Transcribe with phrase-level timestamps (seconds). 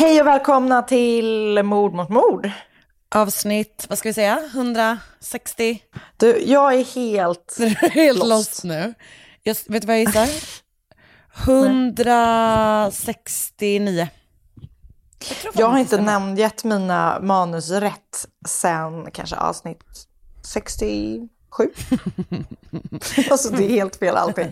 [0.00, 2.50] Hej och välkomna till Mord mot mord.
[3.14, 5.82] Avsnitt, vad ska vi säga, 160?
[6.16, 7.56] Du, jag är helt...
[7.58, 8.30] Du är helt Lost.
[8.30, 8.94] lost nu.
[9.42, 10.28] Jag, vet du vad jag gissar?
[11.44, 14.08] 169.
[15.54, 19.84] Jag har inte namngett mina manus rätt sen kanske avsnitt
[21.50, 21.70] 67.
[23.30, 24.50] alltså det är helt fel allting.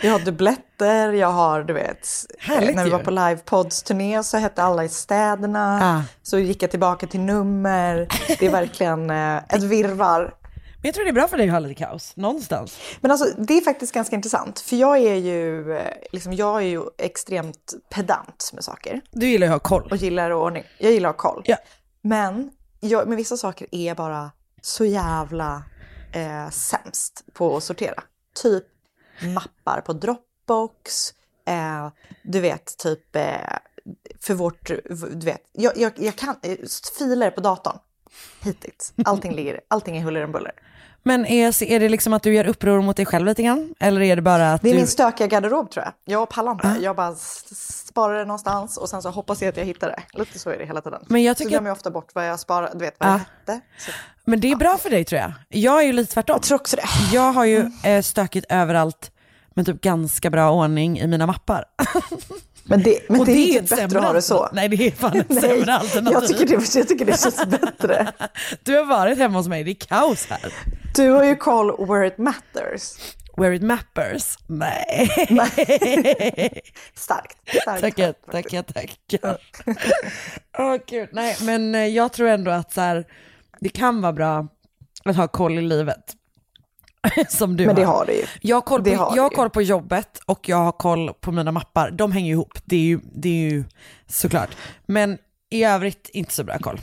[0.00, 4.62] Jag har dubbletter, jag har du vet, Härligt när vi var på livepods-turné så hette
[4.62, 5.80] alla i städerna.
[5.82, 6.02] Ah.
[6.22, 8.08] Så gick jag tillbaka till nummer.
[8.38, 10.34] Det är verkligen eh, ett virrvarr.
[10.82, 12.78] Men jag tror det är bra för dig att ha lite kaos, någonstans.
[13.00, 14.60] Men alltså, det är faktiskt ganska intressant.
[14.60, 19.00] För jag är ju, eh, liksom, jag är ju extremt pedant med saker.
[19.10, 19.88] Du gillar ju att ha koll.
[19.90, 20.64] Och gillar ordning.
[20.78, 21.42] Jag gillar att ha koll.
[21.46, 21.56] Ja.
[22.02, 24.30] Men jag, med vissa saker är bara
[24.62, 25.62] så jävla
[26.12, 28.02] eh, sämst på att sortera.
[28.34, 28.64] Typ
[29.34, 31.14] mappar på Dropbox.
[31.46, 31.88] Eh,
[32.22, 33.58] du vet, typ eh,
[34.20, 34.70] för vårt,
[35.10, 36.58] du vet, jag, jag, jag kan, eh,
[36.98, 37.78] filer på datorn.
[38.44, 38.92] Hittills.
[39.04, 40.52] Allting ligger, allting är huller om buller.
[41.02, 43.74] Men är, är det liksom att du gör uppror mot dig själv lite grann?
[43.80, 44.78] Eller är det bara att Det är du...
[44.78, 45.92] min stökiga garderob tror jag.
[46.04, 46.76] Jag pallar inte.
[46.80, 50.02] Jag bara sparar det någonstans och sen så hoppas jag att jag hittar det.
[50.18, 51.00] Lite så är det hela tiden.
[51.08, 53.12] Men jag Så tycker glömmer jag ofta bort vad jag sparar, du vet vad Ah.
[53.46, 53.66] det hette.
[53.78, 53.90] Så
[54.24, 55.32] Men det är bra för dig tror jag.
[55.48, 56.34] Jag är ju lite tvärtom.
[56.34, 56.88] jag tror också det.
[57.16, 59.10] Jag har ju eh, stökigt överallt,
[59.54, 61.64] men typ ganska bra ordning i mina mappar.
[62.64, 64.48] Men det, men Och det, är inte bättre att ha det så.
[64.52, 66.12] Nej, det är fan ett Nej, sämre alternativ.
[66.12, 68.12] jag, tycker det, jag tycker det känns bättre.
[68.62, 70.52] Du har varit hemma hos mig, det är kaos här.
[70.96, 72.92] Du har ju koll where it matters.
[73.36, 74.36] Where it mappers?
[74.46, 75.10] Nej.
[76.94, 77.36] Starkt.
[77.62, 77.80] starkt.
[77.80, 79.38] Tackar, tackar, tackar.
[80.58, 83.04] Åh gud, nej men eh, jag tror ändå att så här,
[83.60, 84.48] det kan vara bra
[85.04, 86.16] att ha koll i livet.
[87.28, 88.24] Som du Men det har du ju.
[88.40, 91.32] Jag har, koll på, har jag har koll på jobbet och jag har koll på
[91.32, 91.90] mina mappar.
[91.90, 93.64] De hänger ihop, det är ju, det är ju
[94.06, 94.50] såklart.
[94.86, 95.18] Men
[95.50, 96.80] i övrigt inte så bra koll.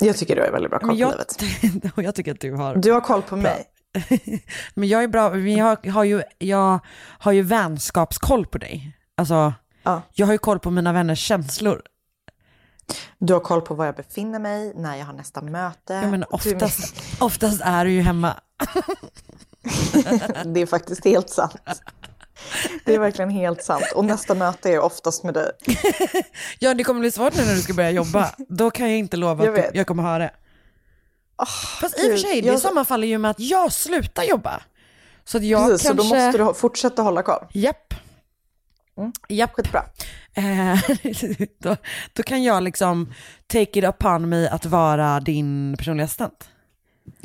[0.00, 1.92] Jag tycker du har väldigt bra koll Men på jag, livet.
[1.96, 3.64] jag tycker att du har Du har koll på mig.
[4.74, 6.78] Men jag är bra, men jag har ju, jag
[7.18, 8.96] har ju vänskapskoll på dig.
[9.16, 9.52] Alltså,
[9.82, 10.02] Ja.
[10.12, 11.82] jag har ju koll på mina vänners känslor.
[13.18, 15.94] Du har koll på var jag befinner mig, när jag har nästa möte.
[15.94, 18.36] Ja, men Du- oftast, oftast är du ju hemma.
[20.44, 21.56] Det är faktiskt helt sant.
[22.84, 23.84] Det är verkligen helt sant.
[23.94, 25.50] Och nästa möte är oftast med dig.
[26.58, 28.30] Ja, det kommer bli svårt nu när du ska börja jobba.
[28.48, 30.30] Då kan jag inte lova Jag att jag kommer ha det.
[31.80, 34.60] Fast i och för gud, sig, det jag- sammanfaller ju med att jag slutar jobba.
[35.24, 36.02] Så att jag Precis, kanske...
[36.04, 37.46] så då måste du fortsätta hålla koll.
[37.52, 37.94] Japp.
[39.28, 39.52] Japp.
[39.52, 39.84] Skitbra.
[40.34, 40.80] Eh,
[41.58, 41.76] då,
[42.12, 43.12] då kan jag liksom
[43.46, 46.48] take it upon me att vara din personliga assistent.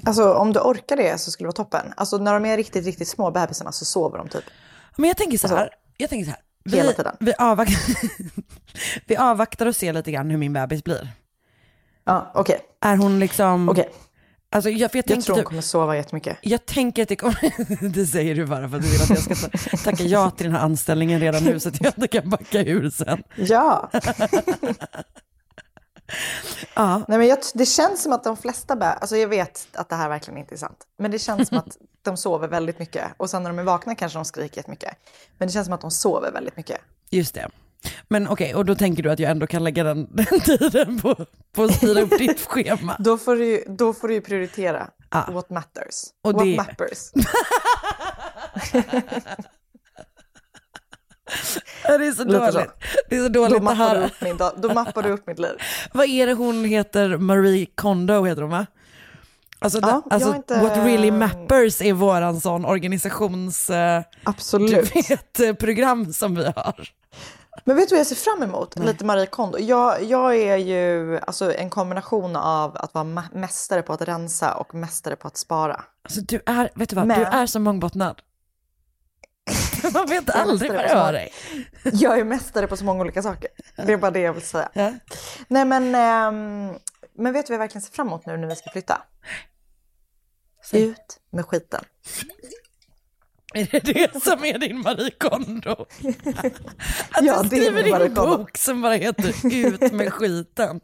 [0.04, 1.94] Alltså om du orkar det så skulle det vara toppen.
[1.98, 4.44] Alltså när de är riktigt, riktigt små bebisarna så sover de typ.
[4.98, 6.40] Men jag tänker så här, jag tänker så här.
[6.64, 7.16] Vi, Hela tiden.
[7.20, 7.76] Vi, avvaktar,
[9.06, 11.10] vi avvaktar och ser lite grann hur min bebis blir.
[12.04, 12.60] Ja, okej.
[12.82, 13.70] Är hon liksom...
[13.70, 13.90] Okej.
[14.50, 16.38] Alltså, jag, jag, Jag tror hon typ, kommer sova jättemycket.
[16.42, 17.90] jag tänker att det kommer...
[17.94, 20.46] det säger du bara för att du vill att jag ska ta- tacka ja till
[20.46, 23.24] den här anställningen redan nu så att jag inte kan backa ur sen.
[23.36, 23.90] Ja.
[26.76, 29.90] Ja, Nej, men jag, det känns som att de flesta bebisar, alltså jag vet att
[29.90, 33.04] det här verkligen inte är sant, men det känns som att de sover väldigt mycket.
[33.18, 34.94] Och sen när de är vakna kanske de skriker jättemycket.
[35.38, 36.78] Men det känns som att de sover väldigt mycket.
[37.10, 37.50] just det.
[38.08, 41.26] Men okej, och då tänker du att jag ändå kan lägga den, den tiden på,
[41.56, 42.96] på att styra upp ditt schema?
[43.00, 45.32] Då får du, då får du prioritera Ah.
[45.32, 45.94] what matters.
[46.24, 46.98] Och what det- matters.
[51.84, 52.52] Det är så Lite så.
[52.52, 52.70] dåligt.
[53.10, 54.06] Det är så Då dåligt mappar, du här.
[54.06, 55.52] upp min, då mappar du upp mitt liv.
[55.94, 57.18] Vad är det hon heter?
[57.18, 58.66] Marie Kondo heter hon va?
[59.60, 63.70] Alltså, Ja, det, alltså inte- What Really Mappers är våran sån organisations...
[63.70, 64.96] eh, du Absolut.
[64.96, 66.90] vet, eh, program som vi har.
[67.64, 68.80] Men vet du vad jag ser fram emot?
[68.80, 69.58] Lite Marie Kondo.
[69.60, 74.76] Jag, jag är ju alltså, en kombination av att vara mästare på att rensa och
[74.76, 75.84] mästare på att spara.
[76.02, 78.22] Alltså, du är, vet du vad, Men- du är så mångbottnad.
[79.94, 81.34] Man vet aldrig vad hör så- dig.
[81.84, 83.50] Jag är mästare på så många olika saker.
[83.86, 84.70] Det är bara det jag vill säga.
[84.74, 84.94] Ja.
[85.48, 86.74] Nej men, ehm,
[87.18, 89.02] men vet du vad jag verkligen ser fram emot nu när vi ska flytta?
[90.74, 91.84] Ut med skiten.
[93.58, 95.72] Är det det som är din Marie Kondo?
[95.72, 95.86] Att
[97.22, 100.80] Ja, du är skriver min din bok som bara heter Ut med skiten.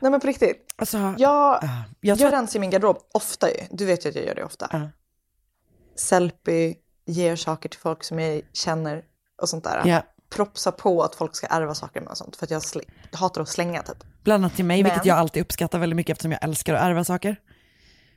[0.00, 0.74] Nej men på riktigt.
[0.76, 1.60] Alltså, Jag, jag
[2.00, 3.56] jag, att, rensar min garderob ofta ju.
[3.70, 4.68] Du vet ju att jag gör det ofta.
[4.72, 4.88] Ja.
[5.96, 6.74] Selfie,
[7.06, 9.02] ger saker till folk som jag känner
[9.42, 9.82] och sånt där.
[9.84, 12.36] ja, Propsa på att folk ska ärva saker med och sånt.
[12.36, 12.62] För att jag,
[13.10, 13.96] jag hatar att slänga typ.
[14.24, 16.82] bland annat till mig, vilket Men- jag alltid uppskattar väldigt mycket eftersom jag älskar att
[16.82, 17.36] ärva saker.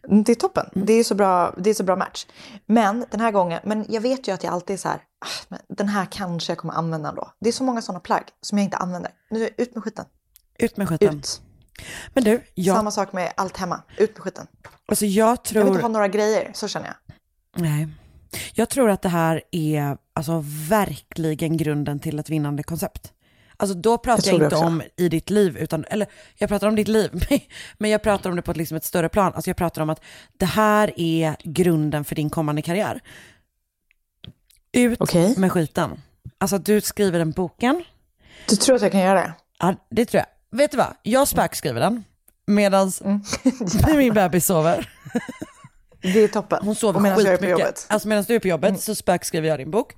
[0.08, 0.70] Mm, Det är toppen.
[0.76, 0.86] Mm.
[0.86, 2.26] Det är så bra, det är så bra match.
[2.66, 5.02] Men den här gången, men jag vet ju att jag alltid är så här,
[5.50, 7.32] ah, den här kanske jag kommer använda ändå.
[7.40, 9.12] Det är så många sådana plagg som jag inte använder.
[9.30, 10.06] Nu, ut med skiten.
[10.60, 11.18] Ut med skiten.
[11.18, 11.42] Ut.
[12.14, 13.82] Men du, jag, Samma sak med allt hemma.
[13.98, 14.48] Ut med skiten.
[14.88, 15.68] alltså jag Jag vill tror...
[15.68, 16.96] inte ha några grejer, så känner jag.
[17.64, 17.88] Nej.
[18.54, 23.14] Jag tror att det här är alltså verkligen grunden till ett vinnande koncept.
[23.58, 24.66] Alltså då pratar Jag jag, inte också.
[24.68, 27.26] om i ditt liv, utan, eller jag pratar om ditt liv,
[27.78, 29.34] men jag pratar om det på ett, liksom ett större plan.
[29.36, 30.02] Alltså jag pratar om att
[30.38, 33.02] det här är grunden för din kommande karriär.
[34.72, 35.34] Ut Okej.
[35.38, 36.02] med skiten.
[36.38, 37.84] Alltså att du skriver den boken,
[38.50, 39.34] Du tror att jag kan göra det?
[39.60, 40.58] ja, det tror jag.
[40.58, 42.04] Vet du vad, jag spökskriver den
[42.48, 43.22] medan Mm.
[43.98, 44.90] min bebis sover.
[46.02, 46.60] Det är toppen.
[46.62, 47.60] Hon sover Och medan skitmycket.
[47.60, 47.74] Mm.
[47.88, 49.94] Alltså medan du är på jobbet så spökskriver jag din bok.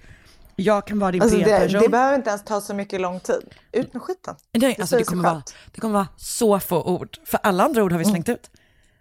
[0.60, 1.82] Jag kan vara din Alltså det, B-person.
[1.82, 3.56] det behöver inte ens ta så mycket lång tid.
[3.72, 4.36] Ut med skiten.
[4.52, 7.18] Nej, det alltså det, kommer vara, det kommer vara så få ord.
[7.26, 8.52] För alla andra ord har vi slängt ut.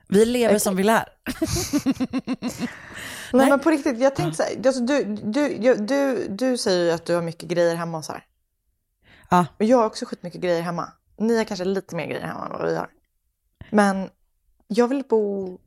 [0.09, 1.09] Vi lever som vi lär.
[3.33, 6.91] Nej, men på riktigt, jag tänkte så här, alltså, du, du, du, du säger ju
[6.91, 8.25] att du har mycket grejer hemma och så här.
[9.31, 9.47] Ja.
[9.59, 10.93] Och jag har också skitmycket grejer hemma.
[11.19, 12.91] Ni har kanske lite mer grejer hemma än vad vi har.
[13.71, 14.11] Men
[14.69, 15.59] jag vill bo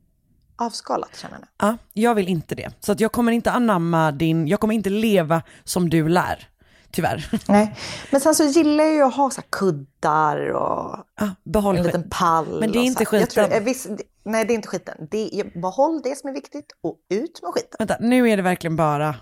[0.56, 1.48] avskalat känner jag.
[1.68, 2.70] Ja, jag vill inte det.
[2.80, 6.48] Så att jag kommer inte anamma din, jag kommer inte leva som du lär.
[6.90, 7.30] Tyvärr.
[7.48, 7.76] Nej.
[8.10, 10.96] Men sen så gillar jag ju att ha så kuddar och
[11.44, 12.60] behåll en liten pall.
[12.60, 13.64] Men det är inte tror, skiten.
[13.64, 15.08] visst, det- nej, det är inte skiten.
[15.10, 17.76] Det är, behåll det som är viktigt och ut med skiten.
[17.78, 19.14] Vänta, nu är det verkligen bara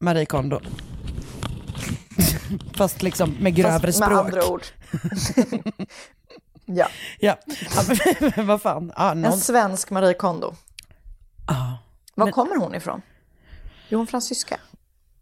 [0.00, 0.60] Marie Kondo.
[2.76, 4.10] Fast liksom med grövre Fast språk.
[4.10, 4.62] med andra ord.
[6.68, 6.88] ja.
[7.20, 7.36] Ja,
[8.36, 8.92] men, vad fan.
[8.96, 9.24] Ja, någon...
[9.24, 10.54] En svensk Marie Kondo.
[11.46, 11.78] ja.
[12.14, 13.02] Var Men- kommer hon ifrån?
[13.88, 14.60] Jo, hon är fransyska.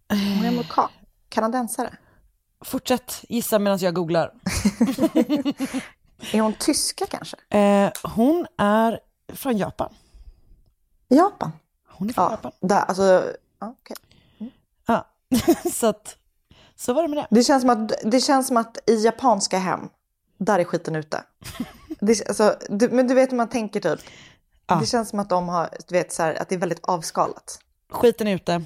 [0.09, 0.89] Hon är amerikan.
[1.29, 1.97] Kanadensare.
[2.65, 4.33] Fortsätt gissa medan jag googlar.
[6.33, 7.37] Är hon tyska kanske?
[7.59, 9.01] Eh, hon är
[9.33, 9.95] från Japan.
[11.09, 11.53] Japan?
[11.89, 12.53] Hon är från Ja, Japan.
[12.61, 13.97] där, alltså, ja, okej.
[14.87, 15.07] Ja.
[15.73, 16.17] så att,
[16.77, 17.27] så var det med det.
[17.31, 19.89] det, känns som att, det känns som att i japanska hem,
[20.39, 21.23] där är skiten ute.
[22.01, 24.01] Det, alltså, du, men du vet hur man tänker typ.
[24.67, 24.75] Ja.
[24.75, 27.59] Det känns som att de har, du vet, så här, att det är väldigt avskalat.
[27.91, 28.65] Skiten är ute.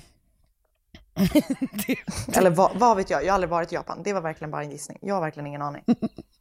[2.32, 4.02] Eller vad, vad vet jag, jag har aldrig varit i Japan.
[4.02, 4.98] Det var verkligen bara en gissning.
[5.00, 5.84] Jag har verkligen ingen aning.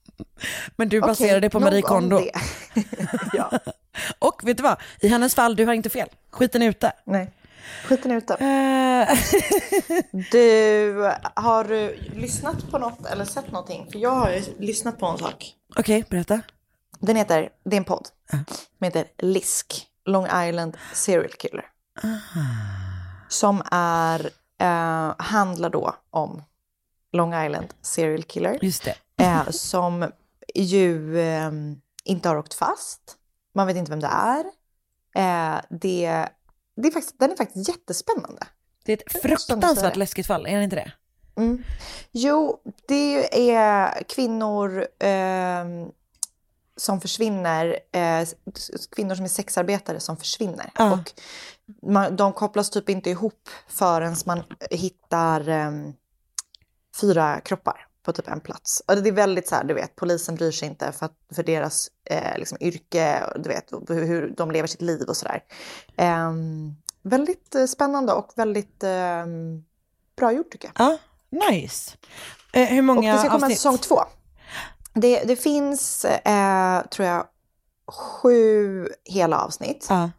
[0.76, 2.18] Men du baserar Okej, det på Marie Kondo.
[2.18, 2.32] det.
[3.34, 3.52] ja,
[4.20, 4.78] Och vet du vad?
[5.00, 6.10] I hennes fall, du har inte fel.
[6.30, 6.92] Skiten är ute.
[7.06, 7.32] nej.
[7.86, 8.34] Skiten är ute.
[8.34, 9.18] Eh,
[10.32, 13.88] Du, har du lyssnat på något eller sett någonting?
[13.92, 15.54] För jag har ju lyssnat på en sak.
[15.76, 16.42] Okej, berätta.
[17.00, 18.08] Den heter, det är en podd.
[18.80, 21.66] Den heter LISK, Long Island Serial Killer.
[23.28, 26.44] Som är, eh, handlar då om
[27.12, 28.60] Long Island Serial Killer.
[28.62, 29.24] Just det.
[29.24, 30.12] Eh, som
[30.56, 31.52] ju eh,
[32.04, 33.16] inte har åkt fast.
[33.56, 34.46] Man vet inte vem det är.
[35.16, 36.30] Eh, det,
[36.82, 38.48] det är faktiskt, den är faktiskt jättespännande.
[38.84, 40.92] Det är ett fruktansvärt läskigt fall, är det inte det?
[41.36, 41.64] Mm.
[42.12, 45.88] Jo, det är kvinnor ehm,
[46.78, 48.28] som försvinner, eh,
[48.96, 50.72] kvinnor som är sexarbetare som försvinner.
[50.76, 50.94] Ja.
[50.94, 51.12] Och
[51.92, 55.94] man, de kopplas typ inte ihop förrän man hittar ehm,
[57.02, 58.84] fyra kroppar på typ en plats.
[58.88, 61.44] Och det är väldigt så här, du vet, polisen bryr sig inte för, att, för
[61.44, 65.44] deras eh, liksom, yrke, du vet, hur, hur de lever sitt liv och sådär.
[65.98, 69.64] Ehm, väldigt eh, spännande och väldigt ehm,
[70.18, 70.92] bra gjort tycker jag.
[70.92, 70.98] Ja,
[71.50, 71.98] Nice.
[72.54, 73.58] Eh, hur Och många det ska komma en avsnitt?
[73.58, 74.00] säsong två.
[74.94, 77.26] Det, det finns, eh, tror jag,
[77.88, 79.86] sju hela avsnitt.
[79.90, 80.12] Ja.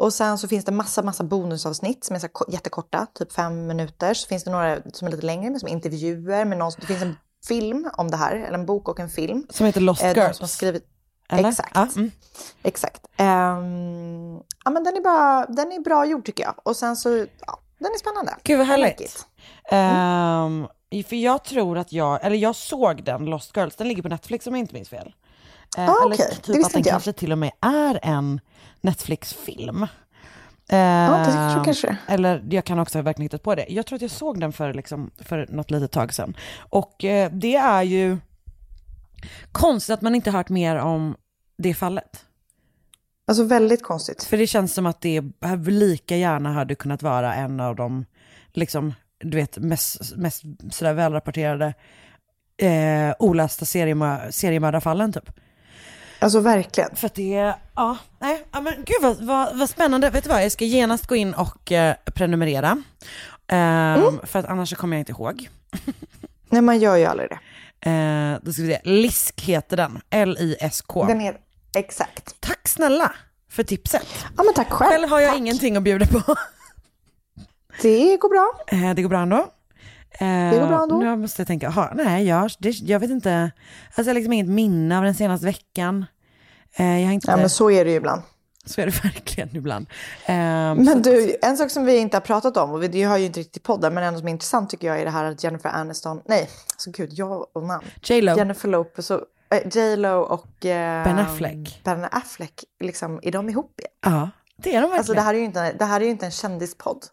[0.00, 4.14] Och sen så finns det massa, massa bonusavsnitt som är så jättekorta, typ fem minuter.
[4.14, 6.72] Så finns det några som är lite längre, men som intervjuer med någon.
[6.80, 7.16] Det finns en
[7.48, 9.46] film om det här, eller en bok och en film.
[9.50, 10.36] Som heter Lost Eh, Girls.
[10.36, 10.84] som har skrivit,
[11.28, 11.48] eller?
[11.48, 11.70] Exakt.
[11.74, 12.10] Ja, mm.
[12.62, 13.06] exakt.
[13.16, 16.54] Ehm, ja, men den är, bara, den är bra gjord tycker jag.
[16.62, 17.08] Och sen så,
[17.46, 18.34] ja, den är spännande.
[18.42, 19.00] Gud vad härligt.
[19.00, 19.26] it.
[19.70, 20.66] Ehm,
[21.08, 24.46] för jag tror att jag, eller jag såg den Lost Girls, den ligger på Netflix
[24.46, 25.14] om jag inte minns fel.
[25.78, 26.16] Eh, Ah, eller.
[26.16, 26.90] Det typ att den jag.
[26.92, 28.40] kanske till och med är en
[28.80, 29.86] Netflix-film.
[30.68, 31.96] Ja, det tror kanske.
[32.06, 33.66] Eller jag kan också ha verkligen hittat på det.
[33.68, 36.36] Jag tror att jag såg den för, liksom, för något litet tag sedan.
[36.58, 38.18] Och eh, det är ju
[39.52, 41.16] konstigt att man inte hört mer om
[41.58, 42.24] det fallet.
[43.28, 44.24] Alltså väldigt konstigt.
[44.24, 45.22] För det känns som att det
[45.66, 48.04] lika gärna hade kunnat vara en av de
[48.52, 51.74] liksom, du vet, mest, mest sådär välrapporterade
[52.56, 55.30] eh, olästa seriemö- seriemördarfallen typ.
[56.20, 56.96] Alltså verkligen.
[56.96, 60.10] För att det ja, nej, ja men gud vad, vad, vad spännande.
[60.10, 62.82] Vet du vad, jag ska genast gå in och eh, prenumerera.
[63.48, 65.48] Ehm, För att annars så kommer jag inte ihåg.
[66.48, 67.38] Nej, man gör ju aldrig det.
[67.90, 71.04] Eh, då ska vi se, LISK heter den, L-I-S-K.
[71.06, 71.36] Den är,
[71.74, 72.40] exakt.
[72.40, 73.12] Tack snälla
[73.50, 74.06] för tipset.
[74.36, 74.90] Ja, men tack själv.
[74.90, 75.38] Själv har jag tack.
[75.38, 76.22] ingenting att bjuda på.
[77.82, 78.52] Det går bra.
[78.66, 79.46] Eh, det går bra ändå.
[80.12, 80.96] Eh, Det går bra ändå.
[80.98, 83.50] Nu måste jag tänka, aha, nej jag, det, jag vet inte,
[83.86, 86.06] alltså jag har liksom inget minne av den senaste veckan.
[86.76, 88.22] Eh, jag har inte, Ja, men så är det ju ibland.
[88.64, 89.86] så är det verkligen ibland.
[90.26, 90.34] Eh,
[90.74, 93.40] Men du, en sak som vi inte har pratat om, och vi- har ju inte
[93.40, 96.22] riktigt podden, men en som är intressant tycker jag är det här att Jennifer Aniston,
[96.26, 97.84] nej, alltså gud, jag och namn.
[98.02, 98.36] J.Lo.
[98.36, 101.80] Jennifer Lopez och äh, J.Lo och eh, Ben Affleck.
[101.84, 103.90] Ben Affleck, liksom, är de ihop igen?
[104.16, 104.98] Ja, det är de verkligen.
[104.98, 107.04] Alltså det här är ju inte, det här är inte en kändispodd.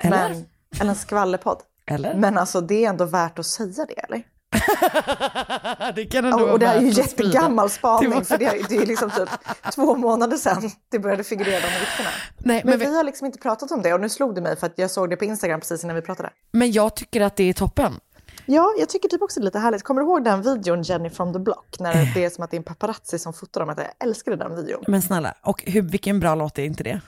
[0.00, 0.28] Eller?
[0.28, 0.44] Men,
[0.80, 1.58] eller en skvallerpodd.
[1.88, 2.14] Eller?
[2.14, 4.22] Men alltså det är ändå värt att säga det, eller?
[5.94, 8.76] det kan ändå Och, och det här är ju jättegammal spaning, för det är, det
[8.76, 9.28] är liksom typ
[9.74, 12.08] två månader sedan det började figurera de ryktena.
[12.38, 14.40] Nej, Men men, vi vi, har liksom inte pratat om det och nu slog det
[14.40, 16.30] mig för att jag såg det på Instagram precis innan vi pratade.
[16.50, 18.00] men jag tycker att det är toppen.
[18.46, 19.82] Ja, jag tycker typ också det är lite härligt.
[19.82, 21.76] Kommer du ihåg den videon Jenny from the block?
[21.78, 23.68] När det är som att det är en paparazzi som fotar dem.
[23.68, 24.84] Att jag älskade den videon.
[24.86, 27.00] Men snälla, och hur, vilken bra låt är inte det?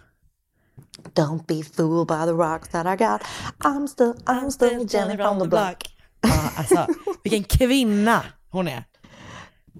[1.15, 3.23] Don't be fooled by the rocks that I got.
[3.65, 5.77] I'm still, I'm still Jenny from the block.
[6.21, 6.87] Ja, alltså,
[7.23, 8.85] vilken kvinna hon är.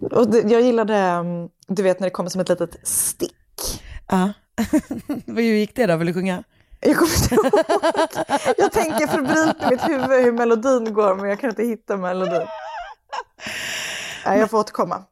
[0.01, 3.83] Och det, jag gillade, um, du vet när det kommer som ett litet stick.
[4.09, 4.33] Ja.
[5.27, 5.97] Hur gick det då?
[5.97, 6.45] Vill du sjunga?
[6.81, 7.51] Jag kommer inte ihåg.
[8.59, 12.47] Jag tänker febrilt i mitt huvud hur melodin går men jag kan inte hitta melodin.
[14.27, 15.05] Nej, jag får återkomma.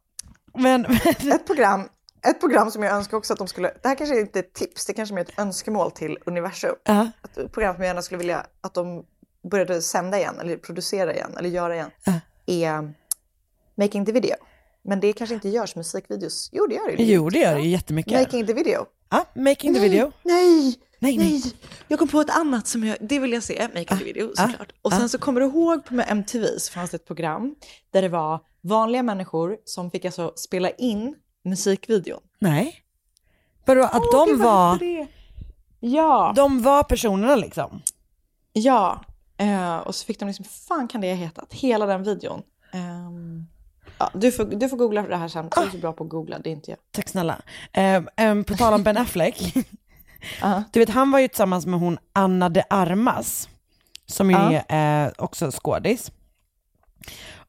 [0.54, 1.88] Men, men Ett program,
[2.22, 4.52] ett program som jag önskar också att de skulle, det här kanske inte är ett
[4.52, 6.74] tips, det kanske är ett önskemål till universum.
[6.84, 9.04] ja, Ett program som jag gärna skulle vilja att de
[9.50, 11.90] började sända igen, eller producera igen, eller göra igen,
[12.46, 12.94] är
[13.74, 14.36] Making the Video.
[14.82, 16.48] Men det kanske inte görs musikvideos.
[16.52, 17.02] Jo, det gör det.
[17.04, 18.12] jo det gör det jättemycket.
[18.12, 18.86] Making the Video.
[19.10, 20.12] Ja, making the video.
[20.22, 21.42] Nej, Nej, nej.
[21.88, 24.48] Jag kom på ett annat som jag, det vill jag se, Making the Video ah,
[24.48, 24.72] såklart.
[24.82, 27.54] Och sen så kommer du ihåg på MTV så fanns det ett program
[27.92, 31.14] där det var vanliga människor som fick alltså spela in
[31.48, 32.20] musikvideon.
[32.38, 32.82] Nej.
[33.64, 35.06] Vadå, att de Gud, vad var, det?
[35.80, 36.32] Ja.
[36.36, 37.82] de var personerna liksom?
[38.52, 39.00] Ja,
[39.38, 41.52] eh, och så fick de liksom, fan kan det ha hetat?
[41.52, 42.42] Hela den videon.
[42.72, 43.46] Ehm,
[43.98, 46.10] ja, du, får, du får googla det här sen, du är så bra på att
[46.10, 46.78] googla, det är inte jag.
[46.90, 47.40] Tack snälla.
[48.16, 49.54] Um, på tal om Ben Affleck.
[50.40, 50.62] Ja.
[50.72, 53.48] Du vet, han var ju tillsammans med hon Anna de Armas,
[54.06, 54.62] som ju Ja.
[54.68, 56.12] är eh, också skådis.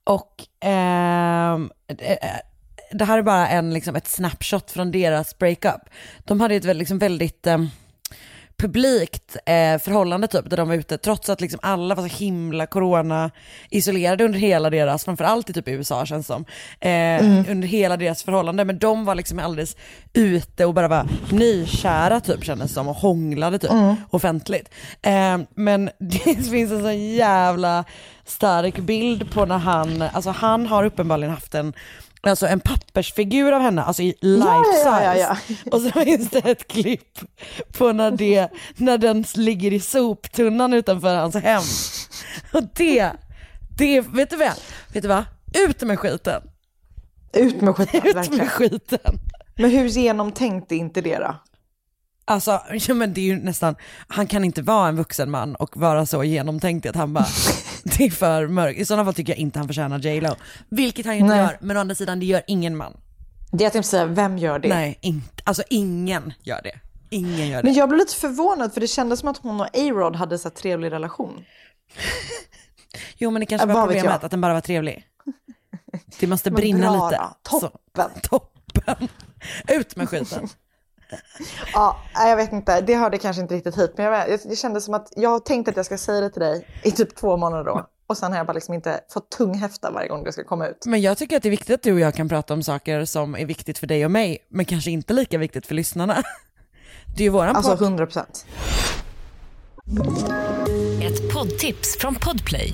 [0.04, 2.40] Och ehm, eh,
[2.92, 5.82] det här är bara en, liksom, ett snapshot från deras breakup.
[6.20, 7.70] De hade ett väldigt, liksom, väldigt ehm,
[8.60, 12.66] publikt eh, förhållande typ, där de var ute, trots att liksom alla var så himla
[12.66, 16.46] corona-isolerade under hela deras, framförallt i typ USA känns som,
[16.80, 18.66] eh, under hela deras förhållande.
[18.66, 19.78] Men de var liksom alldeles
[20.14, 23.72] ute och bara var nykära typ kändes som och hånglade typ
[24.10, 24.70] offentligt.
[25.02, 27.84] Eh, men det finns en så jävla
[28.26, 31.74] stark bild på när han, alltså han har uppenbarligen haft en
[32.22, 34.46] Alltså en pappersfigur av henne, alltså i life
[34.86, 35.70] Ja, ja, ja, size.
[35.72, 37.20] Och så finns det ett klipp
[37.78, 41.62] på när, det, när den ligger i soptunnan utanför hans hem.
[42.54, 43.12] Och det,
[43.78, 44.54] det, vet du vad?
[44.94, 45.24] Vet du vad?
[45.68, 46.42] Ut med skiten!
[47.34, 48.38] Ut med skiten, Ut verkligen.
[48.38, 49.20] med skiten!
[49.56, 51.36] Men hur genomtänkt är inte det då?
[52.26, 53.76] Alltså, ja, men det är ju nästan,
[54.08, 57.26] han kan inte vara en vuxen man och vara så genomtänkt att han bara,
[57.98, 58.80] det är för mörkt.
[58.80, 60.36] I sådana fall tycker jag inte han förtjänar J Lo.
[60.70, 61.44] Vilket han ju inte Nej.
[61.44, 62.98] gör, men å andra sidan det gör ingen man.
[63.52, 64.70] Det jag tänkte säga, vem gör det?
[64.70, 66.80] Nej, inte, alltså ingen gör det.
[67.10, 67.64] Ingen gör det.
[67.64, 70.50] Men jag blev lite förvånad för det kändes som att hon och A-Rod hade så
[70.50, 71.46] trevlig relation.
[73.18, 75.06] Jo men det kanske Ja, var vad problemet, att den bara var trevlig.
[76.20, 77.22] Det måste brinna bra lite.
[77.52, 77.60] då.
[77.60, 77.60] Så.
[77.60, 78.10] Toppen.
[78.24, 79.08] Toppen.
[79.68, 80.50] Ut med skiten.
[81.74, 82.82] Ja, jag vet inte.
[82.82, 83.94] Det hörde kanske inte riktigt hit.
[83.98, 86.30] Men jag, jag, det kändes som att jag har tänkt att jag ska säga det
[86.30, 87.90] till dig i typ två månader då.
[88.08, 90.86] Och sen har jag bara liksom inte fått tunghäfta varje gång det ska komma ut.
[90.86, 93.06] Men jag tycker att det är viktigt att du och jag kan prata om saker
[93.06, 96.24] som är viktigt för dig och mig, men kanske inte lika viktigt för lyssnarna.
[97.16, 97.82] Det är ju våran Alltså podd.
[97.82, 98.46] 100 procent.
[101.04, 102.74] Ett poddtips från Podplay.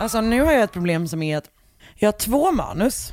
[0.00, 1.50] Alltså nu har jag ett problem som är att
[1.94, 3.12] jag har två manus,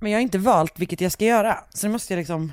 [0.00, 1.58] men jag har inte valt vilket jag ska göra.
[1.74, 2.52] Så nu måste jag liksom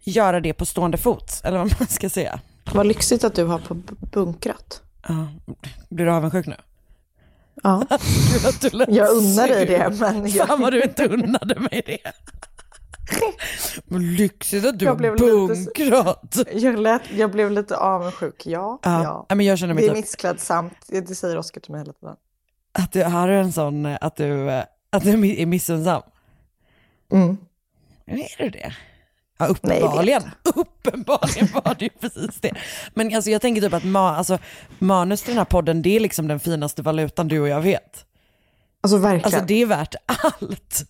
[0.00, 2.40] göra det på stående fot, eller vad man ska säga.
[2.74, 3.74] Vad lyxigt att du har på
[4.12, 4.82] bunkrat.
[5.08, 5.28] Ja,
[5.88, 6.56] blir du avundsjuk nu?
[7.62, 7.86] Ja,
[8.60, 9.96] Gud jag unnar dig det.
[10.00, 11.98] Men jag, Fan vad du inte unnade mig det.
[13.84, 16.36] Vad lyxigt att du Jag har blev lite- bunkrat.
[16.54, 18.46] jag, lät, jag blev lite avundsjuk.
[18.46, 19.02] Ja, Ja.
[19.02, 19.26] ja.
[19.28, 20.72] ja, men jag känner mig Det är typ, missklädsamt.
[20.86, 22.16] Det säger Oskar till mig hela tiden.
[22.72, 24.50] Att du har en sån, att du,
[24.90, 25.10] att du
[25.40, 26.02] är missunnsam.
[27.12, 27.36] Mm.
[28.06, 28.74] Är du det?
[29.38, 30.22] Ja, Nej, det är uppenbarligen.
[30.54, 32.52] Uppenbarligen var det ju precis det.
[32.94, 34.38] Men alltså, jag tänker typ att ma- alltså,
[34.78, 38.04] manus till den här podden, det är liksom den finaste valutan du och jag vet.
[38.80, 39.24] Alltså verkligen.
[39.24, 40.84] Alltså det är värt allt.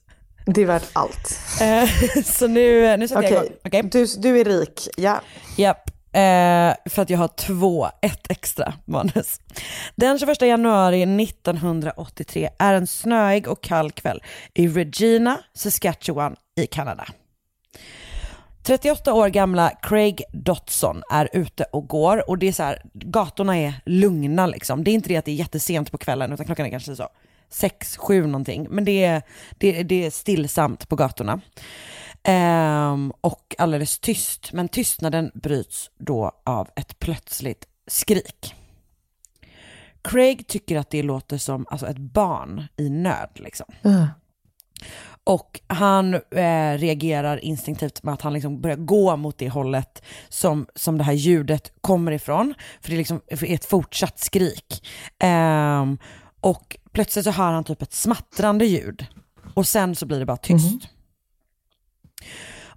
[0.46, 1.38] Det är värt allt.
[1.60, 1.88] Eh,
[2.24, 3.58] så nu, nu sätter jag Okej, igång.
[3.64, 3.82] Okej.
[3.82, 4.88] du, du är rik.
[4.96, 5.20] Ja.
[5.56, 5.90] Japp.
[6.12, 9.40] Eh, för att jag har två, ett extra manus.
[9.96, 14.22] Den 21 januari 1983 är en snöig och kall kväll
[14.54, 17.06] i Regina, Saskatchewan i Kanada.
[18.62, 23.58] 38 år gamla Craig Dotson är ute och går och det är så här, gatorna
[23.58, 24.84] är lugna liksom.
[24.84, 27.08] Det är inte det att det är jättesent på kvällen utan klockan är kanske så
[27.50, 28.66] 6, 7 någonting.
[28.70, 29.22] Men det är,
[29.58, 31.40] det, det är stillsamt på gatorna.
[32.24, 34.52] Ehm, och alldeles tyst.
[34.52, 38.54] Men tystnaden bryts då av ett plötsligt skrik.
[40.02, 43.30] Craig tycker att det låter som alltså, ett barn i nöd.
[43.34, 43.66] Liksom.
[45.24, 50.66] Och han eh, reagerar instinktivt med att han liksom börjar gå mot det hållet som,
[50.74, 52.54] som det här ljudet kommer ifrån.
[52.80, 54.88] För det är, liksom, är ett fortsatt skrik.
[55.18, 55.98] Ehm,
[56.40, 59.06] och plötsligt så hör han typ ett smattrande ljud.
[59.54, 60.88] Och sen så blir det bara tyst.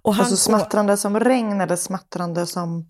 [0.02, 2.86] Och han Alltså smattrande som regn eller smattrande som...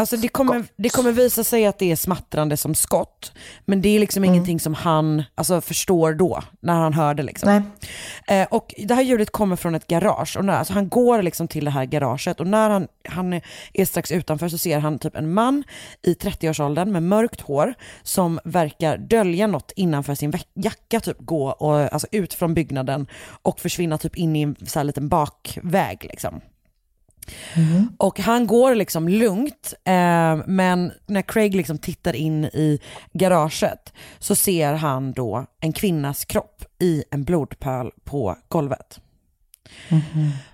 [0.00, 3.32] Alltså det kommer, det kommer visa sig att det är smattrande som skott,
[3.64, 7.22] men det är liksom ingenting som han alltså, förstår då, när han hör det.
[7.22, 7.48] Liksom.
[8.26, 11.48] Eh, och det här ljudet kommer från ett garage, och när, alltså han går liksom
[11.48, 13.42] till det här garaget och när han, han är-
[13.74, 15.64] är strax utanför så ser han typ en man
[16.02, 21.92] i 30-årsåldern med mörkt hår som verkar dölja något innanför sin jacka, typ gå och,
[21.92, 23.06] alltså, ut från byggnaden
[23.42, 26.04] och försvinna typ in i en så här liten bakväg.
[26.10, 26.40] Liksom.
[27.54, 27.88] Mm.
[27.98, 32.80] Och han går liksom lugnt, eh, men när Craig liksom tittar in i
[33.12, 39.00] garaget så ser han då en kvinnas kropp i en blodpöl på golvet.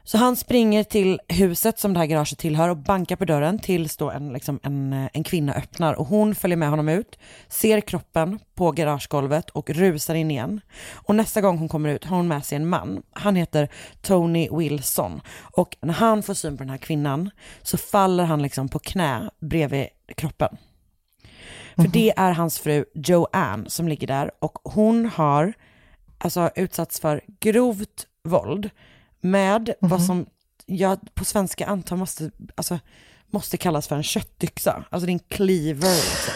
[0.04, 3.96] Så han springer till huset som det här garaget tillhör och bankar på dörren tills
[3.96, 8.38] då en, liksom en, en kvinna öppnar och hon följer med honom ut, ser kroppen
[8.54, 10.60] på garagegolvet och rusar in igen.
[10.92, 13.02] Och nästa gång hon kommer ut har hon med sig en man.
[13.10, 13.68] Han heter
[14.02, 17.30] Tony Wilson och när han får syn på den här kvinnan
[17.62, 20.56] så faller han liksom på knä bredvid kroppen.
[21.76, 25.52] För det är hans fru Joanne som ligger där och hon har
[26.18, 28.70] alltså utsatts för grovt våld
[29.26, 30.26] med vad som
[30.66, 32.78] jag på svenska antar måste, alltså,
[33.30, 34.84] måste kallas för en köttyxa.
[34.90, 35.94] Alltså det är en cleaver.
[35.94, 36.34] Liksom.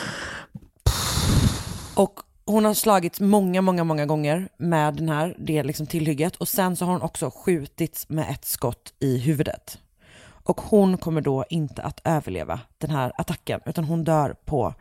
[1.95, 6.49] Och hon har slagits många, många, många gånger med den här, det liksom tillhygget och
[6.49, 9.79] sen så har hon också skjutits med ett skott i huvudet.
[10.45, 14.75] Och hon kommer då inte att överleva den här attacken utan hon dör på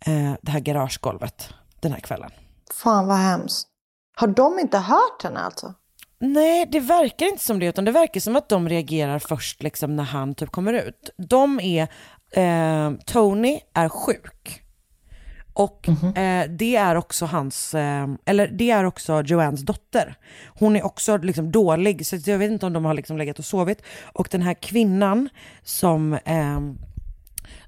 [0.00, 2.30] eh, det här garagegolvet den här kvällen.
[2.74, 3.68] Fan vad hemskt.
[4.16, 5.74] Har de inte hört henne alltså?
[6.18, 9.96] Nej, det verkar inte som det, utan det verkar som att de reagerar först liksom
[9.96, 11.10] när han typ kommer ut.
[11.16, 11.82] De är,
[12.30, 14.62] eh, Tony är sjuk.
[15.52, 20.14] Och eh, det är också hans, eh, eller det är också Joannes dotter.
[20.46, 23.44] Hon är också liksom dålig, så jag vet inte om de har liksom legat och
[23.44, 23.82] sovit.
[24.02, 25.28] Och den här kvinnan
[25.62, 26.60] som, eh,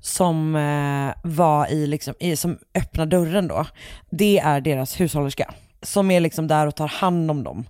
[0.00, 3.66] som eh, var i, liksom, i, som öppnar dörren då,
[4.11, 5.54] det är deras hushållerska.
[5.82, 7.66] Som är liksom där och tar hand om dem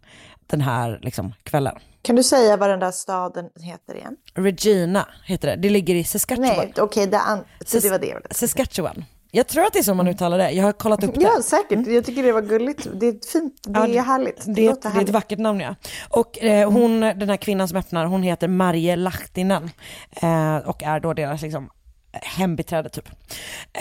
[0.51, 1.75] den här liksom, kvällen.
[2.03, 4.17] Kan du säga vad den där staden heter igen?
[4.35, 6.57] Regina heter det, det ligger i Saskatchewan.
[6.57, 8.21] Nej, okej, det, an- så det var det säga.
[8.31, 9.05] Saskatchewan.
[9.31, 11.21] Jag tror att det är så man uttalar det, jag har kollat upp det.
[11.23, 11.87] Ja, säkert.
[11.87, 12.87] Jag tycker det var gulligt.
[13.01, 13.55] Det är fint.
[13.63, 14.45] Det Ja, är härligt.
[14.47, 15.75] Det, Det, låter det är ett vackert namn ja.
[16.11, 19.71] Och eh, hon, den här kvinnan som öppnar, hon heter Marje Lahtinen
[20.23, 21.71] eh, och är då deras liksom
[22.23, 23.09] hembiträde typ.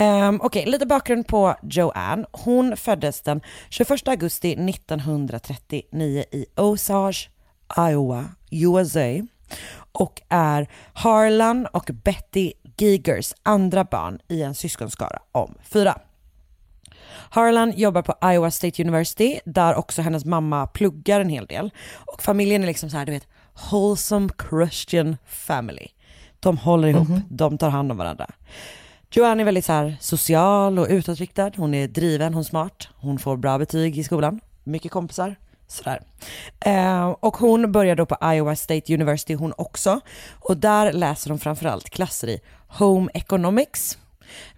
[0.00, 2.26] Um, Okej, lite bakgrund på Joanne.
[2.32, 7.30] Hon föddes den 21 augusti 1939 i Osage,
[7.78, 9.26] Iowa, USA
[9.92, 15.98] och är Harlan och Betty Gigers andra barn i en syskonskara om fyra.
[17.30, 21.70] Harlan jobbar på Iowa State University där också hennes mamma pluggar en hel del.
[21.94, 23.28] Och familjen är liksom så här, du vet,
[23.70, 25.86] wholesome Christian family.
[26.40, 28.26] De håller ihop, de tar hand om varandra.
[29.10, 33.18] Joanne är väldigt så här social och utåtriktad, hon är driven, hon är smart, hon
[33.18, 36.02] får bra betyg i skolan, mycket kompisar, sådär.
[36.60, 40.00] Eh, och hon börjar då på Iowa State University hon också,
[40.40, 43.98] och där läser hon framförallt klasser i Home Economics,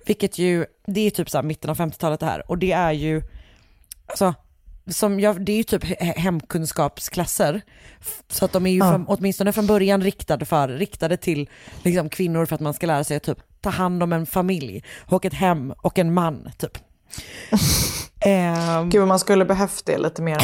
[0.07, 3.23] vilket ju, det är typ så mitten av 50-talet det här, och det är ju,
[4.07, 4.35] alltså,
[4.90, 7.61] som jag, det är ju typ he- hemkunskapsklasser.
[8.29, 11.48] Så att de är ju från, åtminstone från början riktade, för, riktade till
[11.83, 14.85] liksom, kvinnor för att man ska lära sig att typ, ta hand om en familj
[14.98, 16.79] och ett hem och en man typ.
[18.24, 20.37] Ehm, Gud, man skulle behövt det lite mer.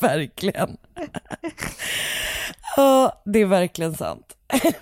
[0.00, 0.76] verkligen.
[2.76, 4.36] Ja, det är verkligen sant.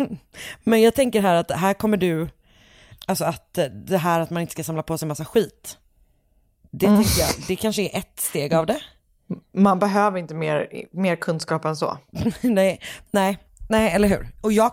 [0.65, 2.29] Men jag tänker här att här kommer du,
[3.07, 5.79] alltså att det här att man inte ska samla på sig massa skit.
[6.79, 8.81] Det tänker jag, det kanske är ett steg av det.
[9.53, 11.99] Man behöver inte mer, mer kunskap än så.
[12.41, 13.39] nej, nej,
[13.69, 14.29] nej, eller hur?
[14.41, 14.73] Och jag,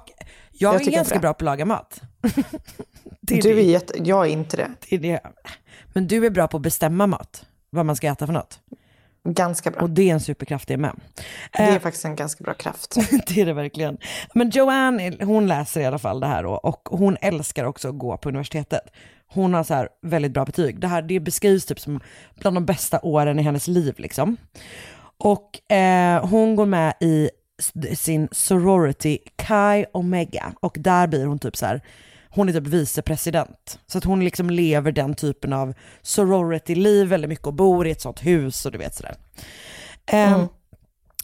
[0.51, 2.01] jag, Jag är ganska bå på att laga mat.
[3.21, 4.71] det är Du är jätte, jag är inte det.
[4.89, 5.21] det är det.
[5.93, 8.59] Men du är bra på att bestämma mat, vad man ska äta för något.
[9.27, 9.81] Ganska bra.
[9.81, 10.99] Och det är en superkraft det med.
[11.51, 12.95] Det är Eh, faktiskt en ganska bra kraft.
[13.27, 13.97] det är det verkligen.
[14.33, 17.97] Men Joanne, hon läser i alla fall det här då, och hon älskar också att
[17.97, 18.81] gå på universitetet.
[19.27, 20.79] Hon har så här väldigt bra betyg.
[20.79, 21.99] Det här det beskrivs typ som
[22.35, 24.37] bland de bästa åren i hennes liv liksom.
[25.17, 27.29] Och eh, hon går med i
[27.95, 31.81] sin sorority Chi Omega och där blir hon typ så här,
[32.35, 33.79] hon är typ vicepresident.
[33.87, 38.01] Så att hon liksom lever den typen av sorority-liv väldigt mycket och bor i ett
[38.01, 39.15] sånt hus och du vet sådär.
[40.05, 40.45] Eh,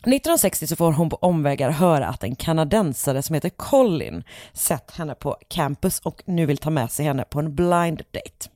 [0.02, 5.16] 1960 så får hon på omvägar höra att en kanadensare som heter Colin sett henne
[5.16, 8.50] på campus och nu vill ta med sig henne på en blind date.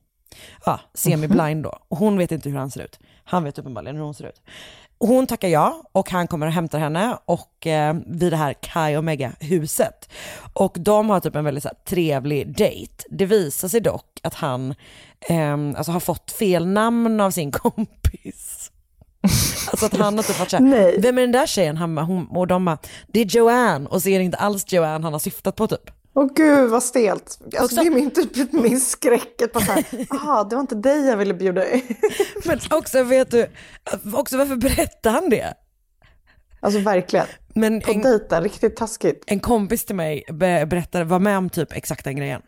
[0.64, 1.78] Ja, semi-blind då.
[1.88, 2.98] Och hon vet inte hur han ser ut.
[3.24, 4.42] Han vet uppenbarligen hur hon ser ut.
[4.98, 8.96] Hon tackar ja och han kommer och hämtar henne och eh, vid det här Kai
[8.96, 10.08] Omega huset.
[10.52, 13.04] Och de har typ en väldigt så här, trevlig date.
[13.10, 14.74] Det visar sig dock att han
[15.28, 18.70] eh, alltså, har fått fel namn av sin kompis.
[19.70, 21.76] Alltså att han har typ varit såhär, vem är den där tjejen?
[21.76, 25.04] Han, hon, och de bara, det är Joanne och så är det inte alls Joanne
[25.04, 25.90] han har syftat på typ.
[26.18, 27.38] Åh gud vad stelt.
[27.44, 29.42] Alltså, Också- Det är min, typ min skräck.
[29.42, 31.82] Att bara så här, aha, det var inte dig jag ville bjuda in.
[32.44, 33.46] Men också vet du,
[34.14, 35.54] också varför berättar han det?
[36.60, 37.26] Alltså verkligen.
[37.54, 39.24] Men På en, dejten, riktigt taskigt.
[39.26, 42.42] en kompis till mig be, berättade, var med om typ exakt den grejen.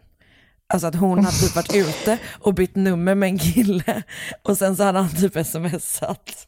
[0.67, 4.03] Alltså att hon hade typ varit ute och bytt nummer med en kille
[4.43, 6.47] och sen så hade han typ smsat.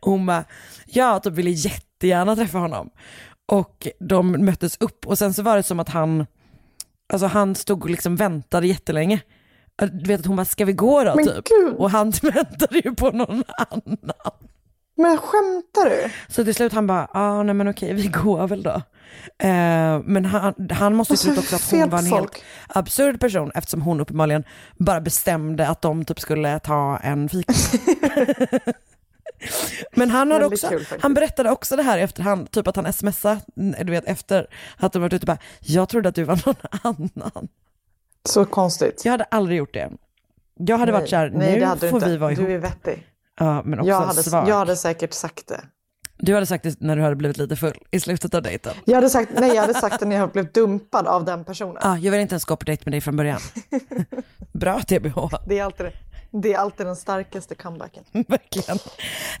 [0.00, 0.44] Och hon bara,
[0.86, 2.90] jag typ ville jättegärna träffa honom.
[3.52, 6.26] Och de möttes upp och sen så var det som att han,
[7.12, 9.20] alltså han stod och liksom väntade jättelänge.
[9.92, 11.44] Du vet att hon bara, ska vi gå då Men typ?
[11.48, 11.74] gud.
[11.76, 13.98] Och han väntade ju på någon annan.
[14.96, 16.10] Men skämtar du?
[16.28, 18.82] Så till slut han bara, ah, nej men okej vi går väl då.
[19.38, 22.18] Eh, men han, han måste ju Alltså, trott också att hon var en på helt
[22.34, 22.42] folk.
[22.68, 24.44] absurd person eftersom hon uppenbarligen
[24.78, 27.52] bara bestämde att de typ skulle ta en fika.
[29.92, 32.92] Men han, hade också, kul han berättade också det här i efterhand, typ att han
[32.92, 37.08] smsade, du vet efter att de varit ute bara, jag trodde att du var någon
[37.22, 37.48] annan.
[38.28, 39.02] Så konstigt.
[39.04, 39.90] Jag hade aldrig gjort det.
[40.56, 42.08] Jag hade varit såhär, Nej, nu får inte.
[42.08, 42.46] vi vara ihop.
[42.46, 43.06] Du är vettig.
[43.38, 44.48] Ja, men också Jag hade, svag.
[44.48, 45.60] jag hade säkert sagt det.
[46.22, 48.72] Du hade sagt det när du hade blivit lite full i slutet av dejten.
[48.84, 51.76] Jag hade sagt, nej, jag hade sagt det när jag blev dumpad av den personen.
[51.80, 53.40] Ah, jag vill inte ens gå på dejt med dig från början.
[54.52, 55.92] Bra TBH, Det, är alltid, det
[56.32, 58.04] är alltid den starkaste comebacken.
[58.28, 58.78] verkligen.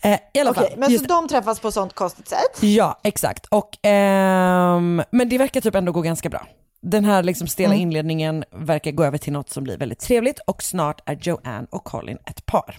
[0.02, 2.62] Eh, I alla fall, Okej, men just så de träffas på sånt konstigt sätt.
[2.62, 3.46] Ja, exakt.
[3.46, 6.46] Och, ehm, men det verkar typ ändå gå ganska bra.
[6.82, 7.82] Den här liksom stela Mm.
[7.82, 11.84] inledningen verkar gå över till något som blir väldigt trevligt och snart är Joanne och
[11.84, 12.76] Colin ett par.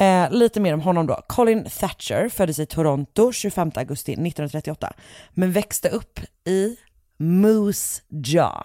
[0.00, 1.20] Eh, lite mer om honom då.
[1.28, 4.92] Colin Thatcher föddes i Toronto 25 augusti 1938
[5.30, 6.76] men växte upp i
[7.18, 8.64] Moose Jaw.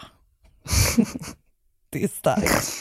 [1.89, 2.73] det är starkt.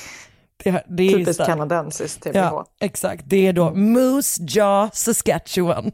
[0.65, 2.37] Det, det är Typiskt kanadensiskt TBH.
[2.37, 3.25] Ja, exakt.
[3.27, 5.93] Det är då Moose Jaw Saskatchewan.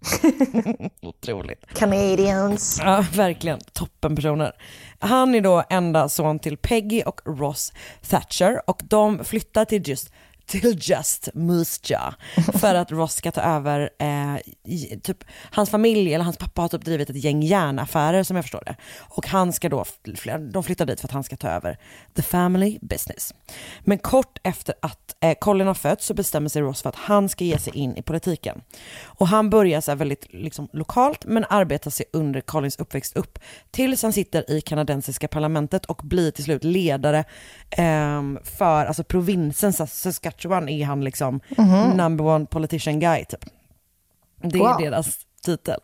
[1.02, 1.66] Otroligt.
[1.74, 2.80] Canadians.
[2.82, 3.58] Ja, verkligen.
[3.72, 4.52] Toppenpersoner.
[4.98, 7.72] Han är då enda son till Peggy och Ross
[8.08, 10.12] Thatcher och de flyttar till just
[10.50, 12.14] till just Moose Jaw
[12.58, 14.36] för att Ross ska ta över, eh,
[15.02, 18.62] typ, hans familj eller hans pappa har typ drivit ett gäng järnaffärer som jag förstår
[18.66, 18.76] det.
[18.98, 19.84] Och han ska då,
[20.52, 21.78] de flyttar dit för att han ska ta över
[22.16, 23.34] the family business.
[23.80, 27.28] Men kort efter att eh, Colin har fötts så bestämmer sig Ross för att han
[27.28, 28.60] ska ge sig in i politiken.
[29.02, 33.38] Och han börjar så här väldigt liksom, lokalt men arbetar sig under Colins uppväxt upp
[33.70, 37.24] tills han sitter i kanadensiska parlamentet och blir till slut ledare
[37.70, 40.00] ehm, för alltså provinsen Sas-
[40.40, 41.40] Saskatchewan är han liksom
[41.94, 43.44] number one politician guy typ.
[44.42, 44.76] Det är Wow.
[44.80, 45.80] deras titel.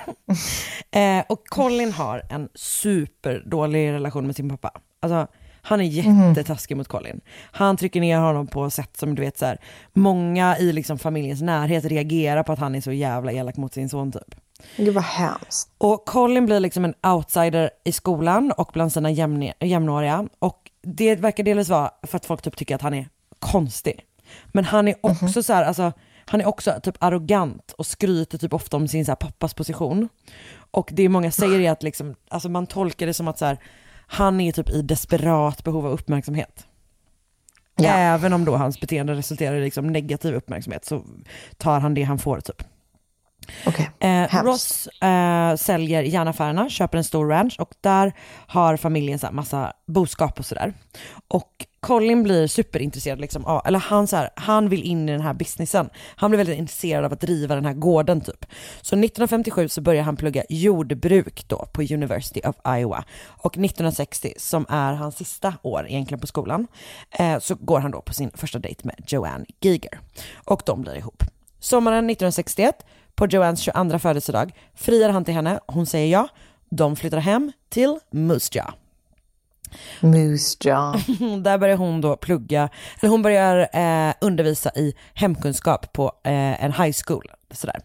[0.90, 4.80] eh, och Colin har en superdålig relation med sin pappa.
[5.00, 5.26] Alltså,
[5.62, 7.20] han är jättetaskig mot Colin.
[7.52, 9.58] Han trycker ner honom på sätt som du vet så här,
[9.92, 13.88] många i liksom familjens närhet reagerar på att han är så jävla elak mot sin
[13.88, 14.34] son typ.
[14.76, 15.70] Gud vad hemskt.
[15.78, 20.28] Och Colin blir liksom en outsider i skolan och bland sina jämne- jämnåriga.
[20.38, 23.08] Och det verkar delvis vara för att folk typ tycker att han är
[23.44, 24.04] konstig.
[24.46, 25.92] Men han är också så här, alltså,
[26.26, 30.08] han är också typ arrogant och skryter typ ofta om sin så här, pappas position.
[30.70, 33.58] Och det många säger är att liksom, alltså, man tolkar det som att så här,
[34.06, 36.66] han är typ i desperat behov av uppmärksamhet.
[37.76, 37.90] Ja.
[37.90, 41.04] Även om då hans beteende resulterar i liksom negativ uppmärksamhet så
[41.56, 42.62] tar han det han får typ.
[43.66, 43.90] Okej.
[44.00, 44.44] Eh.
[44.44, 48.12] Ross eh, säljer järnaffärerna, köper en stor ranch och där
[48.46, 50.72] har familjen så här massa boskap och sådär.
[51.28, 55.20] Och Colin blir superintresserad, liksom, av, eller han, så här, han vill in i den
[55.20, 55.90] här businessen.
[56.16, 58.46] Han blir väldigt intresserad av att driva den här gården typ.
[58.82, 63.04] Så 1957 så börjar han plugga jordbruk då på University of Iowa.
[63.26, 66.66] Och 1960, som är hans sista år egentligen på skolan,
[67.10, 70.00] eh, så går han då på sin första dejt med Joanne Giger.
[70.44, 71.22] Och de blir ihop.
[71.60, 76.28] Sommaren 1961, på Joannes 22 födelsedag, friar han till henne, hon säger ja.
[76.68, 78.83] De flyttar hem till Moose Jaw.
[80.00, 80.98] Moose Jaw.
[81.42, 82.68] Där börjar hon då plugga,
[83.00, 87.30] eller hon börjar eh, undervisa i hemkunskap på eh, en high school.
[87.50, 87.80] Sådär.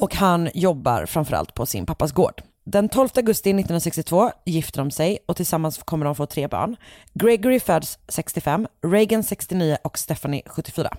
[0.00, 2.42] Och han jobbar framförallt på sin pappas gård.
[2.64, 6.76] Den 12 augusti 1962 gifter de sig och tillsammans kommer de få tre barn.
[7.14, 10.96] Gregory föds 65, Reagan 69 och Stephanie 74.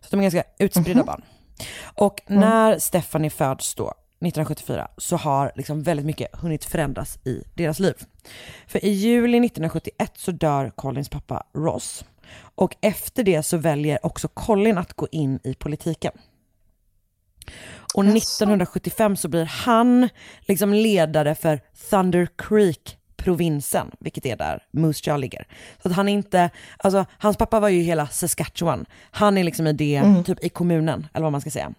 [0.00, 1.22] Så de är ganska utspridda barn.
[1.82, 7.78] Och när Stephanie föds då, 1974, så har liksom väldigt mycket hunnit förändras i deras
[7.78, 7.94] liv.
[8.66, 12.04] För i juli 1971 så dör Collins pappa Ross.
[12.54, 16.12] Och efter det så väljer också Colin att gå in i politiken.
[17.94, 20.08] Och 1975 så blir han
[20.40, 22.97] liksom ledare för Thunder Creek
[23.28, 25.46] provinsen, vilket är där Moose Jaw ligger.
[25.82, 28.86] Så att han är inte, alltså hans pappa var ju hela Saskatchewan.
[29.10, 31.72] Han är liksom i det, typ i kommunen, eller vad man ska säga.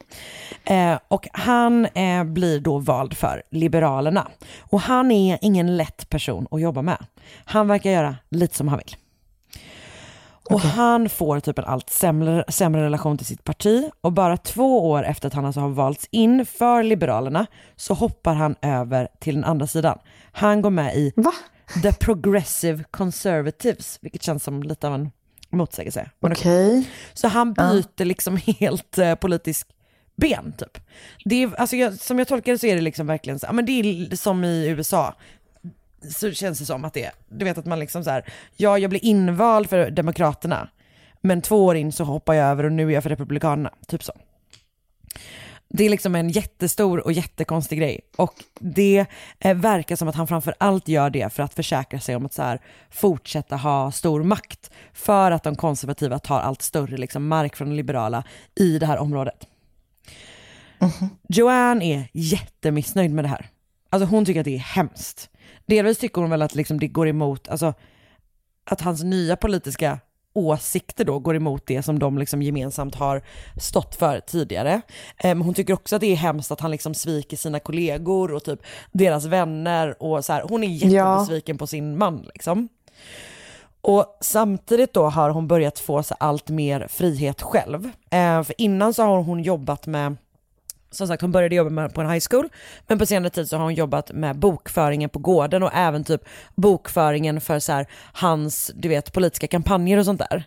[0.65, 4.27] Eh, och han eh, blir då vald för Liberalerna.
[4.59, 7.05] Och han är ingen lätt person att jobba med.
[7.45, 8.95] Han verkar göra lite som han vill.
[10.49, 14.89] Och han får typ en allt sämre, sämre relation till sitt parti och bara två
[14.89, 19.35] år efter att han alltså har valts in för Liberalerna så hoppar han över till
[19.35, 19.99] den andra sidan.
[20.31, 21.33] Han går med i Va?
[21.83, 25.11] The Progressive Conservatives, vilket känns som lite av en
[25.49, 26.09] motsägelse.
[26.19, 26.89] Okej.
[27.13, 29.67] Så han byter liksom helt eh, politisk
[30.15, 30.77] ben typ.
[31.25, 33.65] Det är, alltså jag, som jag tolkar det så är det liksom verkligen så, men
[33.65, 35.15] det är som i USA.
[36.01, 38.25] Så känns det som att det är, du vet att man liksom så här,
[38.57, 40.69] ja jag blir invald för Demokraterna,
[41.21, 44.03] men två år in så hoppar jag över och nu är jag för Republikanerna, typ
[44.03, 44.13] så.
[45.69, 49.05] Det är liksom en jättestor och jättekonstig grej och det
[49.39, 52.33] eh, verkar som att han framför allt gör det för att försäkra sig om att
[52.33, 52.59] så här,
[52.89, 57.75] fortsätta ha stor makt för att de konservativa tar allt större liksom, mark från de
[57.75, 58.23] liberala
[58.55, 59.47] i det här området.
[61.27, 63.49] Joanne är jättemissnöjd med det här.
[63.89, 65.29] Alltså hon tycker att det är hemskt.
[65.65, 67.73] Delvis tycker hon väl att liksom det går emot, alltså
[68.65, 69.99] att hans nya politiska
[70.33, 73.21] åsikter då går emot det som de liksom gemensamt har
[73.57, 74.81] stått för tidigare.
[75.23, 78.43] Men hon tycker också att det är hemskt att han liksom sviker sina kollegor och
[78.43, 78.59] typ
[78.91, 80.43] deras vänner och så här.
[80.49, 82.69] Hon är jättebesviken på sin man liksom.
[83.81, 87.89] Och samtidigt då har hon börjat få så allt mer frihet själv.
[88.09, 90.15] Eh, för innan så har hon jobbat med
[90.91, 92.49] som sagt hon började jobba med, på en high school,
[92.87, 96.21] men på senare tid så har hon jobbat med bokföringen på gården och även typ
[96.55, 100.43] bokföringen för så här, hans, du vet, politiska kampanjer och sånt där.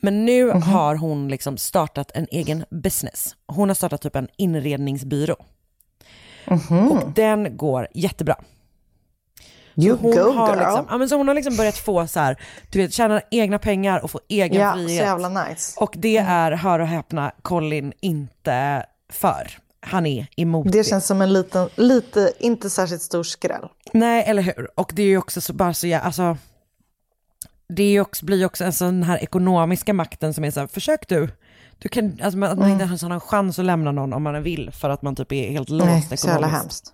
[0.00, 3.36] Men nu har hon liksom startat en egen business.
[3.46, 5.36] Hon har startat typ en inredningsbyrå.
[6.90, 8.36] Och den går jättebra.
[9.76, 10.58] You hon go, har girl.
[10.58, 12.36] Liksom, ja, men så hon har liksom börjat få så här,
[12.70, 15.02] du vet, tjäna egna pengar och få egen så frihet.
[15.02, 15.80] jävla nice.
[15.80, 19.58] Och det är, hör och häpna, Colin inte för.
[19.80, 23.68] Han är emot Det känns som en liten, lite, inte särskilt stor skräll.
[23.92, 24.68] Nej, eller hur?
[24.80, 26.36] Och det är ju också så, bara så, ja, alltså,
[27.68, 30.66] det är också, blir ju också en sån här ekonomiska makten som är så här,
[30.66, 31.28] försök du.
[31.78, 34.42] du kan, alltså, man- man inte ens har en chans att lämna någon om man
[34.42, 36.22] vill för att man typ är helt låst Nej, ekonomiskt.
[36.22, 36.92] så jävla hemskt.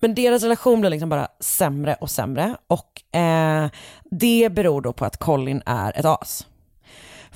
[0.00, 3.70] Men deras relation blir liksom bara sämre och sämre och eh,
[4.10, 6.46] det beror då på att Colin är ett as.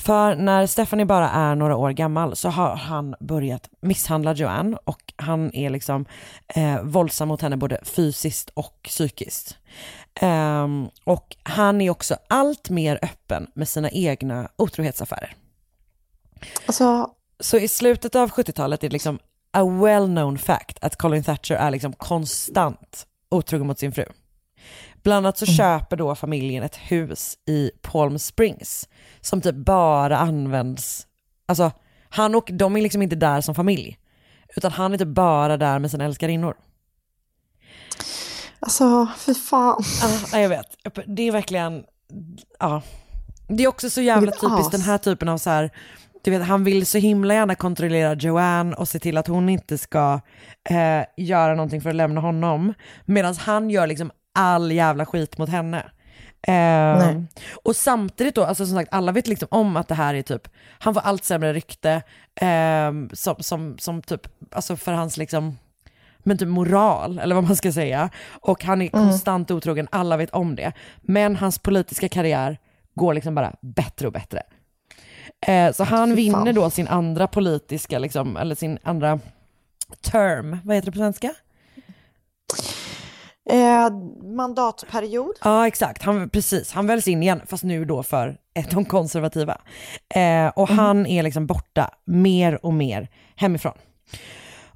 [0.05, 5.13] För när Stephanie bara är några år gammal så har han börjat misshandla Joanne och
[5.17, 6.05] han är liksom
[6.49, 9.57] eh, våldsam mot henne både fysiskt och psykiskt.
[10.15, 15.35] Ehm, och han är också allt mer öppen med sina egna otrohetsaffärer.
[16.67, 19.19] Alltså, Så i slutet av 70-talet är det liksom
[19.53, 24.05] a well-known fact att Colin Thatcher är liksom konstant otrogen mot sin fru.
[25.05, 28.89] Bland annat så köper då familjen ett hus i Palm Springs
[29.21, 31.07] som typ bara används,
[31.47, 31.71] alltså
[32.09, 33.99] han och de är liksom inte där som familj.
[34.57, 36.55] Utan han är typ bara där med sina älskarinnor.
[38.61, 39.83] alltså fy fan.
[40.33, 40.67] Ja, jag vet.
[41.07, 41.85] Det är verkligen,
[42.59, 42.83] ja.
[43.49, 45.71] Det är också så jävla typiskt den här typen av så här,
[46.25, 49.79] du vet han vill så himla gärna kontrollera Joanne och se till att hon inte
[49.79, 50.21] ska
[50.71, 52.75] eh, göra någonting för att lämna honom.
[53.05, 55.91] Medan han gör liksom all jävla skit mot henne.
[56.43, 57.21] Eh,
[57.65, 60.49] och samtidigt då, alltså som sagt alla vet liksom om att det här är typ,
[60.79, 62.03] han får allt sämre rykte
[62.35, 65.59] eh, som, som, som typ, alltså för hans liksom,
[66.19, 68.11] men typ moral, eller vad man ska säga.
[68.27, 70.73] Och han är konstant otrogen, alla vet om det.
[71.01, 72.59] Men hans politiska karriär
[72.95, 74.43] går liksom bara bättre och bättre.
[75.47, 76.55] Eh, så han Fy vinner fan.
[76.55, 79.21] då sin andra politiska, liksom, eller sin andra
[80.01, 81.35] term, vad heter det på svenska?
[83.51, 83.91] Eh,
[84.37, 85.39] mandatperiod.
[85.45, 86.73] Ja exakt, han, precis.
[86.73, 89.59] Han väljs in igen, fast nu då för eh, de konservativa.
[90.15, 93.75] Eh, och han är liksom borta mer och mer hemifrån.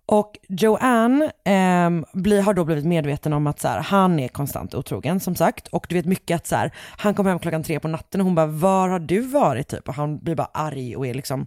[0.06, 4.74] Och Joanne ehm, blir, har då blivit medveten om att så här, han är konstant
[4.74, 5.68] otrogen som sagt.
[5.68, 8.24] Och du vet mycket att så här, han kom hem klockan tre på natten och
[8.24, 9.88] hon bara, var har du varit typ?
[9.88, 11.46] Och han blir bara arg och är liksom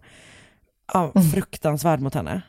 [0.93, 2.41] ja, fruktansvärd mot henne.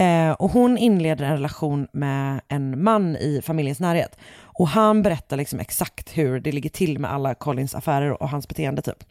[0.00, 4.18] Eh, och hon inleder en relation med en man i familjens närhet.
[4.42, 8.48] Och han berättar liksom exakt hur det ligger till med alla Collins affärer och hans
[8.48, 9.04] beteende typ.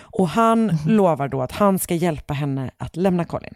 [0.00, 3.54] Och han lovar då att han ska hjälpa henne att lämna Colin.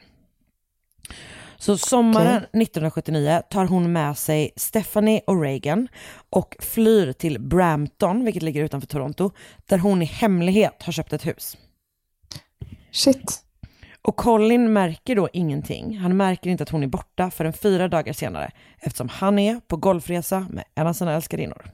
[1.59, 5.89] Så sommaren 1979 tar hon med sig Stephanie och Reagan
[6.31, 9.31] och flyr till Brampton, vilket ligger utanför Toronto,
[9.67, 11.57] där hon i hemlighet har köpt ett hus.
[12.93, 13.46] Shit.
[14.07, 15.99] Och Colin märker då ingenting.
[15.99, 19.77] Han märker inte att hon är borta förrän fyra dagar senare eftersom han är på
[19.77, 21.71] golfresa med en av sina älskarinnor.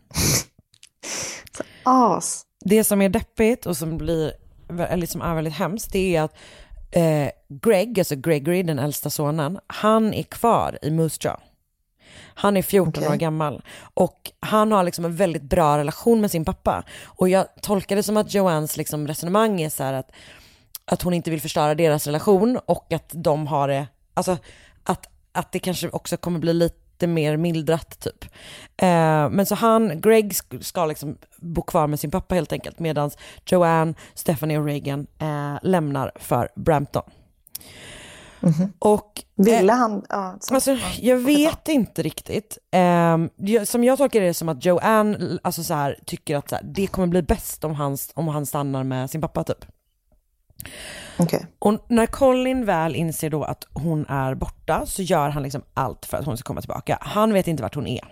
[1.83, 2.43] As.
[2.65, 4.33] Det som är deppigt och som blir
[4.89, 6.37] eller som är väldigt hemskt det är att
[6.91, 11.43] eh, Greg, alltså Gregory, den äldsta sonen, han är kvar i Moose Jaw.
[12.35, 13.09] Han är 14 Okej.
[13.09, 13.63] år gammal
[13.95, 16.85] och han har liksom en väldigt bra relation med sin pappa.
[17.05, 20.11] Och jag tolkar det som att Joannes liksom resonemang är så här att,
[20.85, 24.37] att hon inte vill förstöra deras relation och att de har det, alltså
[24.85, 28.25] att, att det kanske också kommer bli lite mer mildrat typ.
[28.77, 32.79] Eh, men så han, Greg sk- ska liksom bo kvar med sin pappa helt enkelt
[32.79, 33.11] medan
[33.47, 37.11] Joanne, Stephanie och Reagan eh, lämnar för Brampton.
[38.79, 40.05] Och Ville han...
[40.09, 42.59] Ja, så, Alltså, jag vet inte riktigt.
[43.37, 46.63] Jag, som jag tolkar det som att Joanne alltså, så här, tycker att så här,
[46.65, 49.65] det kommer bli bäst om han, om han stannar med sin pappa typ.
[51.19, 51.41] Okay.
[51.59, 56.07] Och när Colin väl inser då att hon är borta så gör han liksom allt
[56.07, 56.99] för att hon ska komma tillbaka.
[57.01, 58.05] Han vet inte vart hon är.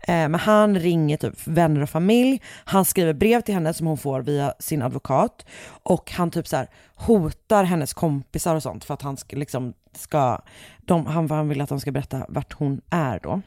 [0.00, 3.98] Eh, men han ringer typ vänner och familj, han skriver brev till henne som hon
[3.98, 5.46] får via sin advokat
[5.82, 9.74] och han typ så här hotar hennes kompisar och sånt för att han ska, liksom
[9.92, 10.40] ska,
[10.78, 13.40] de, han, han vill att de ska berätta vart hon är då.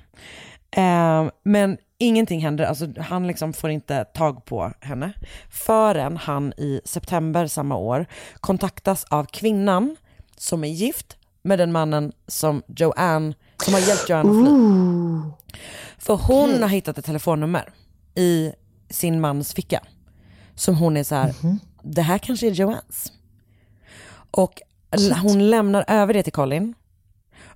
[0.71, 5.13] Eh, men ingenting händer, alltså han liksom får inte tag på henne
[5.49, 8.05] förrän han i september samma år
[8.39, 9.95] kontaktas av kvinnan
[10.37, 14.51] som är gift med den mannen som Joanne, som har hjälpt Joanne att fly.
[15.97, 17.73] För hon har hittat ett telefonnummer
[18.15, 18.51] i
[18.89, 19.83] sin mans ficka.
[20.55, 21.33] Som hon är så här,
[21.83, 23.11] det här kanske är Joannes.
[24.31, 24.61] Och
[24.91, 26.73] l- hon lämnar över det till Colin.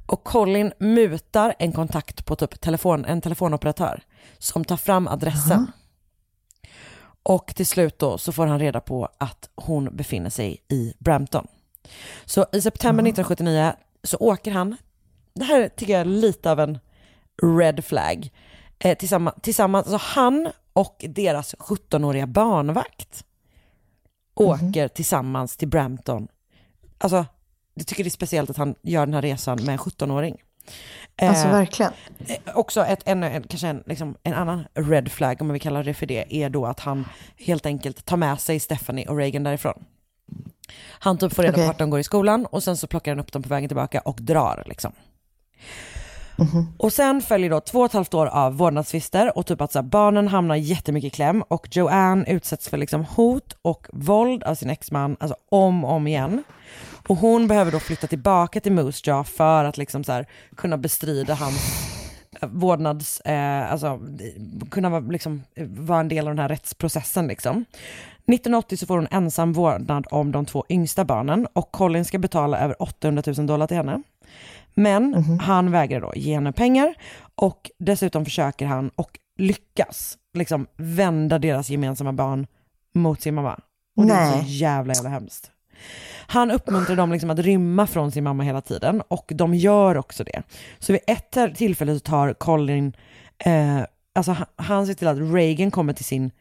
[0.05, 4.03] Och Colin mutar en kontakt på typ telefon, en telefonoperatör
[4.37, 5.71] som tar fram adressen.
[7.23, 11.47] Och till slut då så får han reda på att hon befinner sig i Brampton.
[12.25, 14.77] Så i september 1979 så åker han,
[15.33, 16.79] det här tycker jag är lite av en
[17.57, 18.31] red flag,
[18.79, 23.25] eh, tillsammans, tillsammans alltså han och deras 17-åriga barnvakt
[24.35, 26.27] åker tillsammans till Brampton.
[26.97, 27.25] Alltså,
[27.73, 30.41] jag tycker det är speciellt att han gör den här resan med en 17-åring.
[31.21, 31.91] Alltså Eh, verkligen.
[32.27, 35.61] Eh, också ett, en, en, kanske en, liksom, en annan red flag, om man vill
[35.61, 37.05] kalla det för det, är då att han
[37.37, 39.83] helt enkelt tar med sig Stephanie och Reagan därifrån.
[40.89, 41.67] Han typ får reda på Okej.
[41.67, 43.99] vart de går i skolan och sen så plockar han upp dem på vägen tillbaka
[43.99, 44.91] och drar liksom.
[46.77, 49.79] Och sen följer då två och ett halvt år av vårdnadstvister och typ att så
[49.79, 54.55] här, barnen hamnar jättemycket i kläm och Joanne utsätts för liksom hot och våld av
[54.55, 56.43] sin exman, alltså om och om igen.
[57.07, 60.77] Och hon behöver då flytta tillbaka till Moose Jaw för att liksom så här, kunna
[60.77, 61.89] bestrida hans
[62.41, 63.99] eh, vårdnads, eh, alltså
[64.71, 67.65] kunna vara, liksom, vara en del av den här rättsprocessen liksom.
[68.25, 72.59] 1980 så får hon ensam vårdnad om de två yngsta barnen och Colin ska betala
[72.59, 74.01] över 800 000 dollar till henne.
[74.73, 76.95] Men han vägrar då ge henne pengar
[77.35, 82.47] och dessutom försöker han och lyckas liksom vända deras gemensamma barn
[82.93, 83.59] mot sin mamma.
[83.97, 84.57] Och det är så Nej.
[84.57, 85.51] jävla jävla hemskt.
[86.27, 90.23] Han uppmuntrar dem liksom att rymma från sin mamma hela tiden och de gör också
[90.23, 90.43] det.
[90.79, 92.93] Så vid ett tillfälle så tar Colin,
[93.37, 93.79] eh,
[94.15, 96.31] alltså han, han ser till att Reagan kommer till sin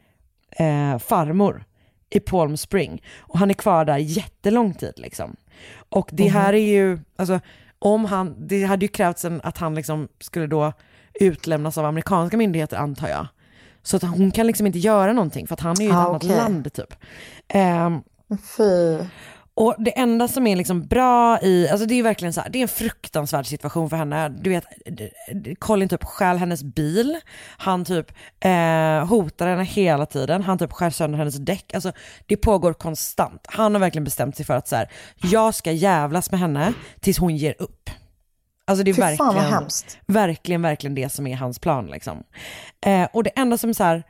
[0.50, 1.64] eh, farmor
[2.10, 5.36] i Palm Spring och han är kvar där jättelång tid liksom.
[5.88, 7.40] Och det här är ju, alltså
[7.78, 10.72] om han, det hade ju krävts en, att han liksom skulle då
[11.20, 13.26] utlämnas av amerikanska myndigheter antar jag.
[13.82, 15.94] Så att hon kan liksom inte göra någonting för att han är ju i ett
[15.96, 16.36] Ah, annat okej.
[16.36, 16.94] land typ.
[17.48, 18.02] Ehm,
[18.56, 18.98] Fy.
[19.54, 22.58] Och det enda som är liksom bra i, alltså det är verkligen så här, det
[22.58, 24.28] är en fruktansvärd situation för henne.
[24.28, 24.64] Du vet,
[25.58, 27.20] Colin typ stjäl hennes bil,
[27.56, 31.74] han typ eh, hotar henne hela tiden, han typ skär sönder hennes däck.
[31.74, 31.92] Alltså
[32.26, 33.46] det pågår konstant.
[33.48, 34.90] Han har verkligen bestämt sig för att så här,
[35.22, 37.90] jag ska jävlas med henne tills hon ger upp.
[38.64, 39.98] Alltså det är verkligen, hemskt.
[40.06, 42.22] verkligen, verkligen det som är hans plan liksom.
[42.86, 44.02] Eh, och det enda som så här,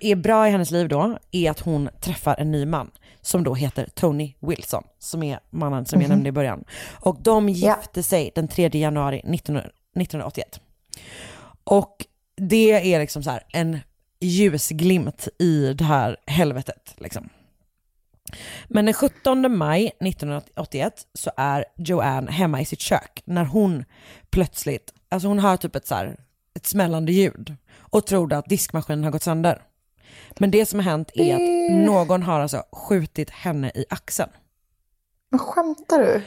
[0.00, 2.90] är bra i hennes liv då är att hon träffar en ny man
[3.22, 6.64] som då heter Tony Wilson, som är mannen som jag nämnde i början.
[6.90, 10.60] Och de gifte sig den 3 januari 19, 1981.
[11.64, 12.06] Och
[12.36, 13.78] det är liksom så här en
[14.20, 17.28] ljusglimt i det här helvetet liksom.
[18.68, 23.84] Men den 17 maj 1981 så är Joanne hemma i sitt kök när hon
[24.30, 26.16] plötsligt, alltså hon hör typ ett så här,
[26.54, 29.62] ett smällande ljud och tror att diskmaskinen har gått sönder.
[30.38, 34.30] Men det som har hänt är att någon har alltså skjutit henne i axeln.
[35.30, 36.22] Men skämtar du?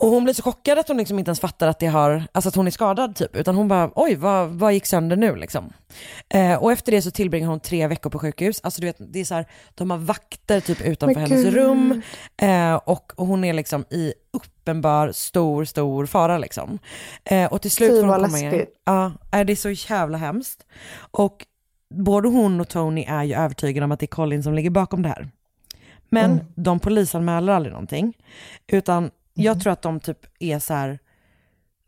[0.00, 2.48] Och hon blir så chockad att hon liksom inte ens fattar att, det har, alltså
[2.48, 5.72] att hon är skadad typ, utan hon bara oj vad, vad gick sönder nu liksom.
[6.28, 9.20] Eh, och efter det så tillbringar hon tre veckor på sjukhus, alltså du vet det
[9.20, 11.54] är så här, de har vakter typ utanför Men hennes gud.
[11.54, 12.02] rum
[12.42, 16.78] eh, och, och hon är liksom i uppenbar stor, stor fara liksom.
[17.24, 18.74] Eh, och till slut Fy, får hon komma läskigt.
[18.84, 20.66] Ja, eh, det är så jävla hemskt.
[21.10, 21.46] Och
[21.90, 25.02] både hon och Tony är ju övertygade om att det är Colin som ligger bakom
[25.02, 25.28] det här.
[26.08, 26.44] Men Mm.
[26.54, 28.16] de polisanmäler aldrig någonting.
[28.66, 30.98] Utan jag tror att de typ är så här,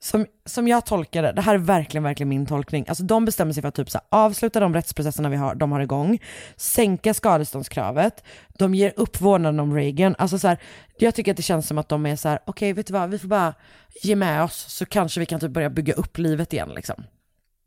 [0.03, 2.85] som, som jag tolkar det, det här är verkligen, verkligen min tolkning.
[2.89, 5.73] Alltså de bestämmer sig för att typ så här, avsluta de rättsprocesserna vi har, de
[5.73, 6.19] har igång,
[6.57, 10.15] sänka skadeståndskravet, de ger upp vårdnaden om Reagan.
[10.19, 10.59] Alltså så här,
[10.99, 13.11] jag tycker att det känns som att de är så här, okej vet du vad,
[13.11, 13.55] vi får bara
[14.03, 17.05] ge med oss så kanske vi kan typ börja bygga upp livet igen liksom.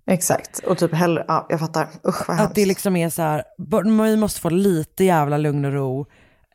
[0.06, 1.88] Exakt, och typ hellre, ja jag fattar.
[2.08, 2.56] Usch vad Att hemskt.
[2.56, 3.44] det liksom är så här,
[4.04, 6.06] vi måste få lite jävla lugn och ro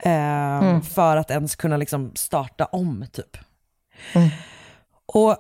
[0.03, 3.37] eh, för att ens kunna liksom starta om typ.
[5.07, 5.37] Och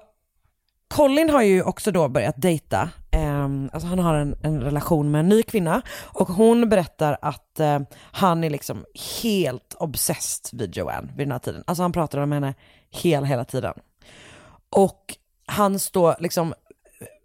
[0.88, 5.18] Colin har ju också då börjat dejta, eh, alltså han har en, en relation med
[5.18, 7.80] en ny kvinna och hon berättar att eh,
[8.12, 8.84] han är liksom
[9.22, 11.64] helt obsessed vid Joanne vid den här tiden.
[11.66, 12.54] Alltså han pratar om henne
[12.90, 13.74] hela, hela tiden.
[14.70, 16.54] Och hans då liksom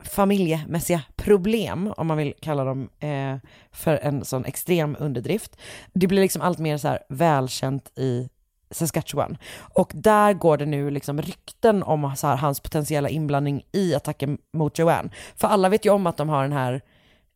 [0.08, 3.36] familjemässiga problem, om man vill kalla dem eh,
[3.72, 5.58] för en sån extrem underdrift.
[5.94, 8.30] Det blir liksom allt mer så här välkänt i
[8.72, 9.38] Saskatchewan.
[9.56, 14.38] Och där går det nu liksom rykten om så här, hans potentiella inblandning i attacken
[14.54, 15.10] mot Joanne.
[15.36, 16.82] För alla vet ju om att de har den här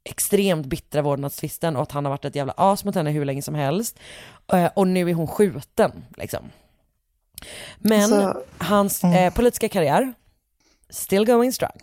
[0.03, 3.41] extremt bittra vårdnadstvisten och att han har varit ett jävla as mot henne hur länge
[3.41, 3.99] som helst.
[4.53, 6.49] Eh, och nu är hon skjuten liksom.
[7.77, 10.13] Men Alltså, hans eh, politiska karriär,
[10.89, 11.77] still going strong.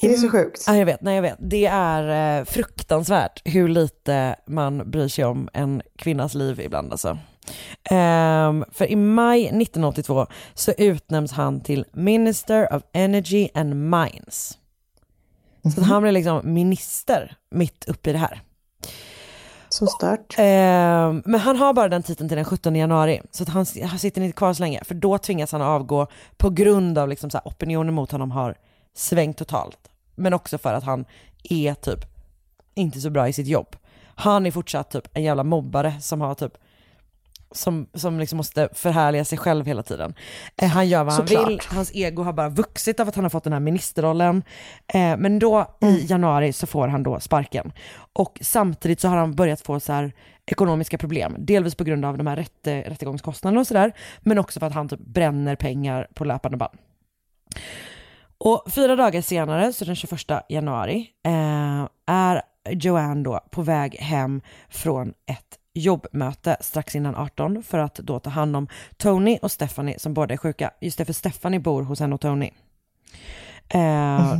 [0.00, 0.64] Det är så sjukt.
[0.66, 1.38] Ja, jag vet, nej jag vet.
[1.38, 7.18] Det är eh, fruktansvärt hur lite man bryr sig om en kvinnas liv ibland alltså.
[7.90, 14.58] Ehm, för i maj 1982 så utnämns han till Minister of Energy and Mines.
[15.74, 18.42] Så att han blir liksom minister mitt uppe i det här.
[19.68, 20.34] Så stört.
[20.38, 23.98] Ehm, men han har bara den titeln till den 17 januari, så att han, han
[23.98, 27.38] sitter inte kvar så länge, för då tvingas han avgå på grund av liksom så
[27.44, 28.54] opinionen mot honom har
[28.94, 29.78] svängt totalt.
[30.14, 31.04] Men också för att han
[31.42, 32.00] är typ
[32.74, 33.76] inte så bra i sitt jobb.
[34.14, 36.52] Han är fortsatt typ en jävla mobbare som har typ
[37.52, 40.14] som, som liksom måste förhärliga sig själv hela tiden.
[40.56, 41.48] Eh, han gör vad han Såklart.
[41.48, 44.42] vill, hans ego har bara vuxit av att han har fått den här ministerrollen.
[44.86, 45.94] Eh, men då Mm.
[45.94, 47.72] i januari så får han då sparken.
[48.12, 50.12] Och samtidigt så har han börjat få så här
[50.46, 54.66] ekonomiska problem, delvis på grund av de här rätte, rättegångskostnaderna och sådär, men också för
[54.66, 56.78] att han typ bränner pengar på löpande band.
[58.38, 64.40] Och fyra dagar senare, så den 21 januari, eh, är Joanne då på väg hem
[64.68, 69.98] från ett jobbmöte strax innan 18 för att då ta hand om Tony och Stephanie
[69.98, 70.70] som båda är sjuka.
[70.80, 72.50] Just det, för Stephanie bor hos henne och Tony.
[73.68, 74.38] Eh,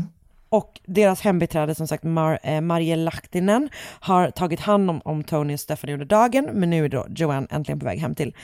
[0.49, 3.69] Och deras hembiträde som sagt Mar- eh, Marje Lahtinen
[4.01, 7.47] har tagit hand om, om Tony och Stephanie under dagen men nu är då Joanne
[7.51, 8.35] äntligen på väg hem till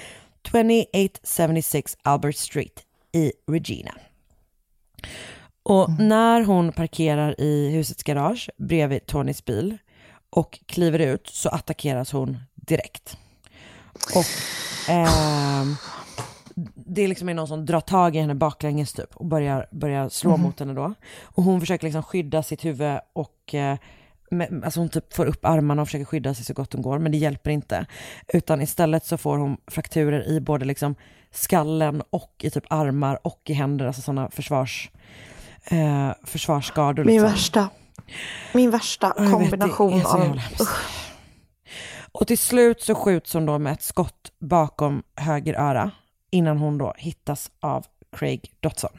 [0.42, 2.82] 2876 Albert Street
[3.12, 3.90] i Regina.
[5.70, 9.78] Och när hon parkerar i husets garage bredvid Tonys bil
[10.30, 13.16] och kliver ut så attackeras hon direkt.
[14.14, 14.24] Och
[14.90, 15.76] ehm,
[16.74, 20.08] det är liksom är någon som drar tag i henne baklänges typ och börjar, börjar
[20.08, 20.42] slå Mhm.
[20.42, 20.94] mot henne då.
[21.22, 23.78] Och hon försöker liksom skydda sitt huvud och eh,
[24.30, 26.98] med, alltså hon typ får upp armarna och försöker skydda sig så gott hon går,
[26.98, 27.86] men det hjälper inte.
[28.28, 30.94] Utan istället så får hon frakturer i både liksom
[31.30, 34.90] skallen och i typ armar och i händer, alltså sådana försvars,
[35.64, 37.04] eh, försvarsskador.
[37.04, 37.30] Min liksom.
[37.30, 37.68] värsta,
[38.54, 40.38] min värsta vet, kombination så av...
[42.12, 45.90] Och till slut så skjuts hon då med ett skott bakom höger öra
[46.30, 47.86] innan hon då hittas av
[48.16, 48.98] Craig Dotson.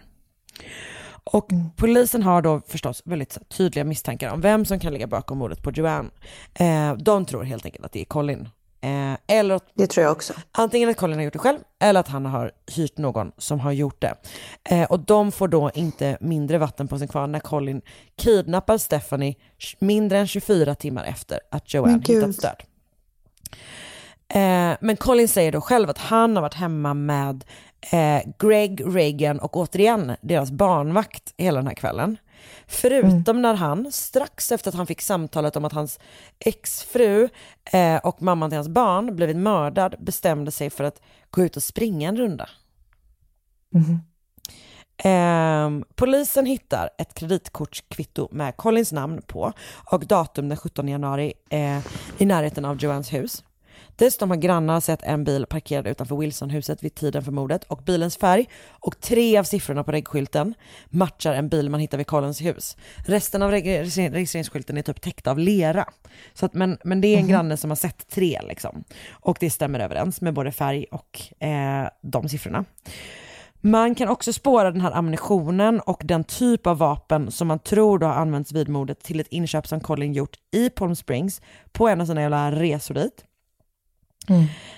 [1.24, 5.38] Och polisen har då förstås väldigt här tydliga misstankar om vem som kan ligga bakom
[5.38, 6.10] mordet på Joanne.
[6.54, 8.50] Eh, de tror helt enkelt att det är Colin.
[8.82, 10.34] Eh, eller att, Det tror jag också.
[10.52, 13.72] antingen att Colin har gjort det själv eller att han har hyrt någon som har
[13.72, 14.16] gjort det.
[14.64, 17.82] Eh, och de får då inte mindre vatten på sin kvarn när Colin
[18.16, 19.36] kidnappar Stephanie
[19.80, 22.64] mindre än 24 timmar efter att Joanne hittats död.
[24.28, 27.44] Eh, men Colin säger då själv att han har varit hemma med
[27.92, 32.18] eh, Greg, Reagan och återigen deras barnvakt hela den här kvällen.
[32.72, 36.00] Förutom när han, strax efter att han fick samtalet om att hans
[36.40, 37.30] exfru
[37.72, 41.64] eh, och mamman till hans barn blivit mördad, bestämde sig för att gå ut och
[41.64, 42.50] springa en runda.
[45.04, 49.54] Ehm, polisen hittar ett kreditkortskvitto med Collins namn på
[49.92, 51.80] och datum den 17 januari eh,
[52.18, 53.44] i närheten av Joannes hus.
[54.02, 58.18] Dessutom har grannar sett en bil parkerad utanför Wilsonhuset vid tiden för mordet och bilens
[58.18, 60.54] färg och tre av siffrorna på reggskylten
[60.90, 62.78] matchar en bil man hittar vid Collins hus.
[63.06, 65.86] Resten av reg- registreringsskylten är typ täckt av lera.
[66.34, 68.84] Så att, men, men det är en granne som har sett tre liksom.
[69.12, 72.66] Och det stämmer överens med både färg och eh, de siffrorna.
[73.60, 78.00] Man kan också spåra den här ammunitionen och den typ av vapen som man tror
[78.00, 81.42] då har använts vid mordet till ett inköp som Colin gjort i Palm Springs
[81.72, 83.26] på en av sina jävla resor dit.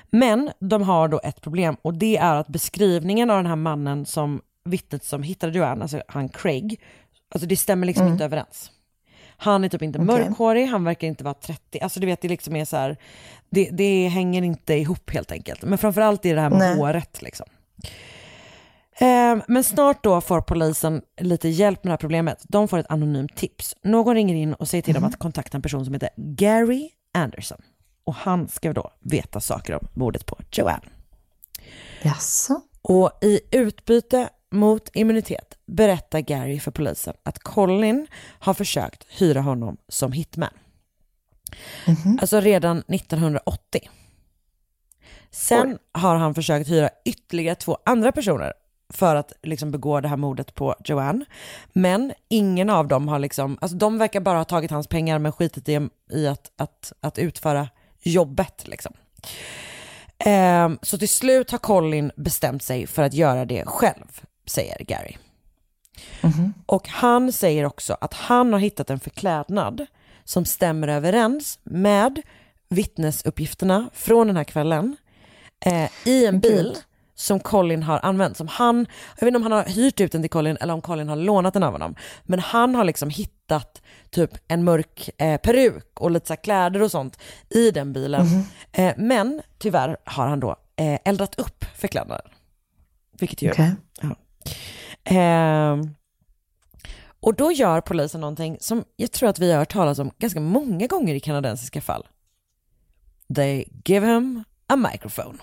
[0.09, 4.05] Men de har då ett problem och det är att beskrivningen av den här mannen
[4.05, 6.81] som vittnet som hittade Joanne, alltså han Craig,
[7.29, 8.71] alltså det stämmer liksom inte överens.
[9.37, 10.05] Han är typ inte Okej.
[10.07, 12.97] mörkhårig, han verkar inte vara 30, alltså du vet det liksom är så här,
[13.49, 15.63] det, det hänger inte ihop helt enkelt.
[15.63, 16.77] Men framförallt är det här med Nej.
[16.77, 17.45] håret liksom.
[18.99, 22.43] Eh, Men snart då får polisen lite hjälp med det här problemet.
[22.47, 23.75] De får ett anonymt tips.
[23.83, 27.61] Någon ringer in och säger till dem att kontakta en person som heter Gary Anderson.
[28.03, 30.89] Och han ska då veta saker om mordet på Joanne.
[32.01, 32.61] Jaså?
[32.81, 38.07] Och i utbyte mot immunitet berättar Gary för polisen att Colin
[38.39, 40.53] har försökt hyra honom som hitman.
[42.21, 43.89] Alltså redan 1980.
[45.31, 48.53] Sen har han försökt hyra ytterligare två andra personer
[48.89, 51.25] för att liksom begå det här mordet på Joanne.
[51.73, 55.31] Men ingen av dem har liksom, alltså de verkar bara ha tagit hans pengar men
[55.31, 57.69] skitit i, i att, att, att utföra
[58.03, 58.93] jobbet liksom.
[60.19, 65.15] Ehm, så till slut har Colin bestämt sig för att göra det själv, säger Gary.
[66.65, 69.85] Och han säger också att han har hittat en förklädnad
[70.23, 72.21] som stämmer överens med
[72.69, 74.97] vittnesuppgifterna från den här kvällen
[75.65, 76.77] eh, i en bil
[77.15, 78.37] som Colin har använt.
[78.37, 78.85] Som han,
[79.19, 81.15] jag vet inte om han har hyrt ut den till Colin eller om Colin har
[81.15, 81.95] lånat den av honom.
[82.23, 86.91] Men han har liksom hittat typ en mörk eh, peruk och lite så kläder och
[86.91, 88.27] sånt i den bilen.
[88.71, 92.31] Eh, men tyvärr har han då eh, eldat upp förklädnaden.
[93.19, 93.75] Vilket ju Okej.
[94.01, 94.15] Ja.
[95.03, 95.95] Ehm,
[97.19, 100.39] och då gör polisen någonting som jag tror att vi har hört talas om ganska
[100.39, 102.07] många gånger i kanadensiska fall.
[103.35, 105.37] They give him a microphone.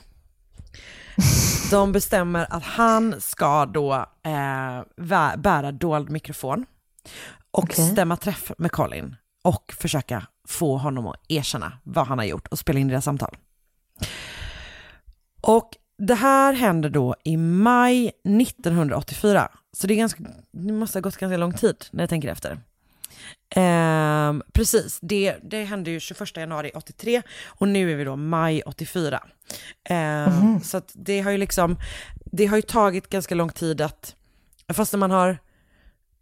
[1.70, 4.82] De bestämmer att han ska då eh,
[5.36, 6.66] bära dold mikrofon
[7.50, 7.90] och Okej.
[7.90, 12.58] stämma träff med Colin och försöka få honom att erkänna vad han har gjort och
[12.58, 13.36] spela in deras samtal.
[15.40, 19.48] Och det här händer då i maj 1984.
[19.72, 22.58] Så det, är ganska, det måste ha gått ganska lång tid när jag tänker efter.
[23.56, 28.62] Ehm, precis, det, det hände ju 21 januari 83 och nu är vi då maj
[28.62, 29.20] 84.
[29.84, 31.76] Ehm, Så att det har ju liksom,
[32.24, 34.14] det har ju tagit ganska lång tid att,
[34.72, 35.38] fast när man har,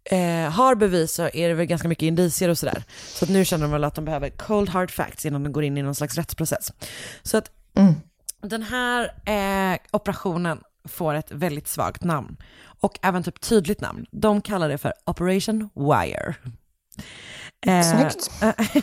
[0.03, 2.83] eh, har bevis så är det väl ganska mycket indicier och sådär.
[3.07, 5.63] Så att nu känner de väl att de behöver cold hard facts innan de går
[5.63, 6.73] in i någon slags rättsprocess.
[7.23, 7.51] Så att
[8.41, 12.37] den här eh, operationen får ett väldigt svagt namn
[12.81, 14.05] och även typ tydligt namn.
[14.11, 16.35] De kallar det för Operation Wire.
[17.65, 18.31] Eh, Snyggt.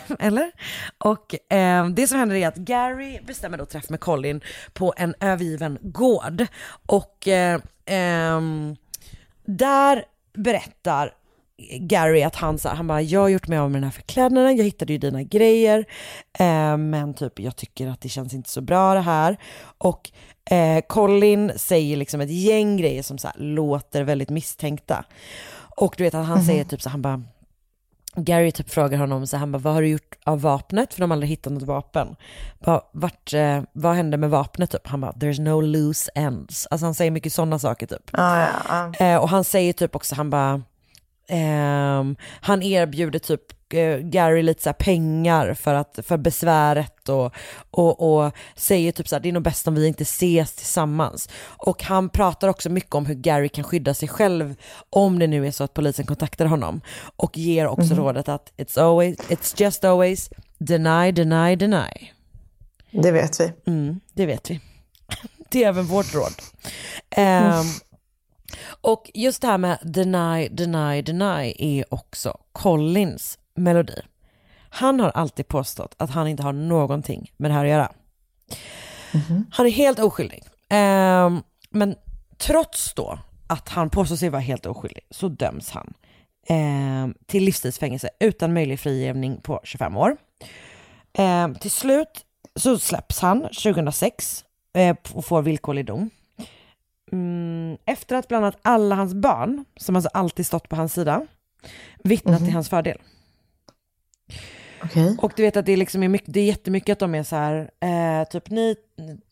[0.19, 0.51] eller?
[0.97, 4.41] Och eh, det som händer är att Gary bestämmer då träff med Colin
[4.73, 6.45] på en övergiven gård.
[6.85, 8.75] Och eh, ehm,
[9.45, 10.03] där
[10.33, 11.13] berättar
[11.79, 14.57] Gary att han sa, han bara, jag har gjort mig av med den här förklädnaden,
[14.57, 15.85] jag hittade ju dina grejer,
[16.39, 19.37] eh, men typ jag tycker att det känns inte så bra det här.
[19.77, 20.11] Och
[20.51, 25.05] eh, Colin säger liksom ett gäng grejer som så låter väldigt misstänkta.
[25.75, 27.23] Och du vet att han säger typ så han bara,
[28.17, 30.93] Gary typ frågar honom så han bara, vad har du gjort av vapnet?
[30.93, 32.15] För de har aldrig hittat något vapen.
[32.59, 34.87] Bara, vart, eh, vad hände med vapnet typ?
[34.87, 36.67] Han bara, there's no loose ends.
[36.71, 38.09] Alltså han säger mycket sådana saker typ.
[38.13, 38.49] Ja, ja,
[38.99, 39.05] ja.
[39.05, 40.61] Eh, och han säger typ också, han bara,
[41.27, 43.41] ehm, han erbjuder typ
[43.73, 47.33] eh, Gary lite så pengar för, att, för besväret och,
[47.71, 51.29] och, och säger typ så här, det är nog bäst om vi inte ses tillsammans.
[51.43, 54.55] Och han pratar också mycket om hur Gary kan skydda sig själv
[54.89, 56.81] om det nu är så att polisen kontaktar honom.
[57.15, 62.11] Och ger också rådet att it's, always, it's just always deny, deny, deny.
[62.91, 63.53] Det vet vi.
[63.67, 64.59] Mm, det vet vi.
[65.49, 66.33] Det är även vårt råd.
[67.09, 67.65] Ehm,
[68.81, 74.01] och just det här med deny, deny, deny är också Collins melodi.
[74.69, 77.91] Han har alltid påstått att han inte har någonting med det här att göra.
[79.51, 80.43] Han är helt oskyldig.
[80.69, 81.95] Ehm, men
[82.37, 85.93] trots då att han påstår sig vara helt oskyldig så döms han
[86.47, 90.17] ehm, till livstidsfängelse utan möjlig frigivning på 25 år.
[91.13, 92.25] Ehm, till slut
[92.55, 96.09] så släpps han 2006 eh, och får villkorlig dom.
[97.11, 101.27] Mm, efter att bland annat alla hans barn, som alltså alltid stått på hans sida,
[102.03, 102.97] vittnat till hans fördel.
[104.83, 105.17] Okej.
[105.21, 107.23] Och du vet att det är, liksom är mycket, det är jättemycket att de är
[107.23, 108.75] så här, eh, typ ni,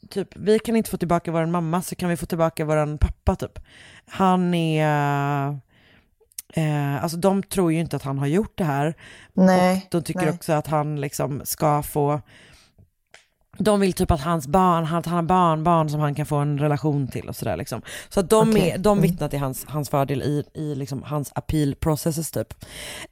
[0.10, 3.36] typ vi kan inte få tillbaka vår mamma så kan vi få tillbaka vår pappa
[3.36, 3.60] typ.
[4.06, 5.60] Han är,
[6.54, 8.94] eh, alltså de tror ju inte att han har gjort det här.
[9.34, 9.76] Nej.
[9.76, 10.30] Och de tycker nej.
[10.30, 12.22] också att han liksom ska få,
[13.58, 16.60] de vill typ att hans barn, att han har barnbarn som han kan få en
[16.60, 17.82] relation till och sådär liksom.
[18.10, 18.70] Så att de, Okej.
[18.70, 22.54] är, de vittnar till hans, hans fördel i, i liksom hans appeal processes typ.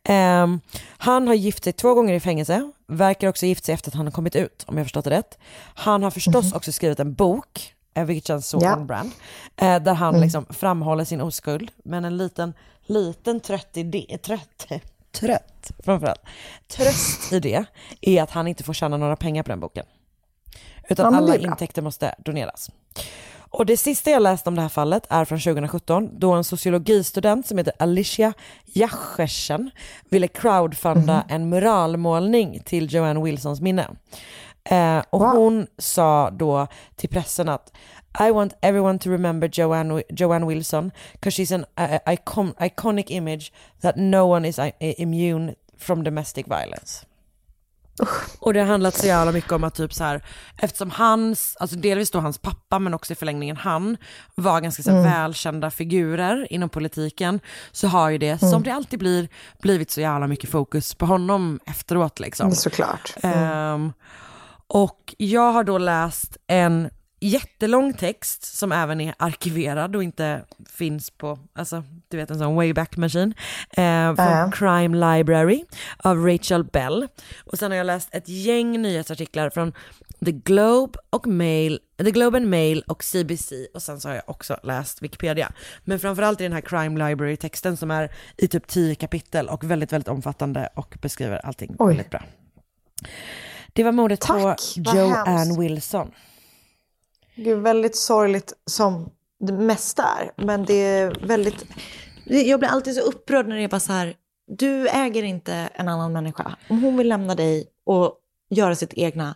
[0.04, 0.60] Ehm,
[0.98, 4.06] han har gift sig två gånger i fängelse, verkar också gift sig efter att han
[4.06, 5.38] har kommit ut, om jag förstått det rätt.
[5.76, 8.76] Han har förstås också skrivit en bok, eh, vilket känns så Ja.
[8.78, 9.12] on brand,
[9.58, 12.54] eh, där han liksom framhåller sin oskuld, men en liten,
[12.86, 14.68] liten trött idé, trött,
[15.12, 16.22] trött framförallt,
[16.68, 17.66] tröst i det
[18.02, 19.86] är att han inte får tjäna några pengar på den boken.
[20.90, 22.72] Utan Ja, alla intäkter måste doneras.
[23.56, 27.48] Och det sista jag läste om det här fallet är från 2017 då en sociologistudent
[27.48, 28.34] som heter Alicia
[28.66, 29.72] Jachersen
[30.10, 31.24] ville crowdfunda Mhm.
[31.36, 33.88] en muralmålning till Joanne Wilsons minne.
[34.64, 35.30] Eh, och Wow.
[35.30, 37.74] hon sa då till pressen att
[38.28, 43.52] I want everyone to remember Joanne, Joanne Wilson because she's an uh, icon, iconic image
[43.82, 47.06] that no one is uh, immune from domestic violence.
[48.40, 50.24] Och det har handlat så jävla mycket om att typ så här,
[50.58, 53.98] eftersom hans, alltså delvis då hans pappa men också i förlängningen han,
[54.36, 57.40] var ganska så här välkända figurer inom politiken,
[57.72, 59.30] så har ju det, som det alltid blir,
[59.62, 62.52] blivit så jävla mycket fokus på honom efteråt liksom.
[62.52, 63.14] Såklart.
[63.24, 63.94] Ehm,
[64.68, 66.90] och jag har då läst en
[67.28, 72.56] jättelång text som även är arkiverad och inte finns på, alltså du vet en sån
[72.56, 73.34] wayback machine,
[73.70, 74.52] eh, från Ja.
[74.54, 75.64] Crime Library
[75.98, 77.08] av Rachel Bell.
[77.46, 79.74] Och sen har jag läst ett gäng nyhetsartiklar från
[80.26, 84.24] The Globe och Mail, The Globe and Mail och CBC och sen så har jag
[84.28, 85.52] också läst Wikipedia.
[85.84, 89.94] Men framförallt i den här Crime Library-texten som är i typ tio kapitel och väldigt,
[89.94, 91.88] väldigt omfattande och beskriver allting Oj.
[91.88, 92.24] väldigt bra.
[93.74, 95.60] Det var mordet Tack, på Joanne.
[95.60, 96.12] Wilson.
[97.36, 99.10] Gud, väldigt sorgligt som
[99.40, 100.46] det mesta är.
[100.46, 101.66] Men det är väldigt...
[102.26, 104.14] Jag blir alltid så upprörd när det är bara så här,
[104.48, 106.56] du äger inte en annan människa.
[106.70, 108.16] Om hon vill lämna dig och
[108.50, 109.36] göra sitt egna,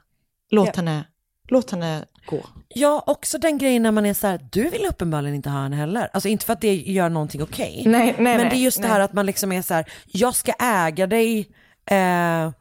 [0.51, 0.73] låt, Ja.
[0.75, 1.05] henne,
[1.47, 2.45] låt henne gå.
[2.69, 5.75] Ja, också den grejen när man är så här, du vill uppenbarligen inte ha henne
[5.75, 6.09] heller.
[6.13, 7.83] Alltså inte för att det gör någonting okej.
[7.85, 8.91] Nej, nej, men nej, det är just det nej.
[8.91, 11.39] här att man liksom är så här, jag ska äga dig,
[11.85, 12.51] eh,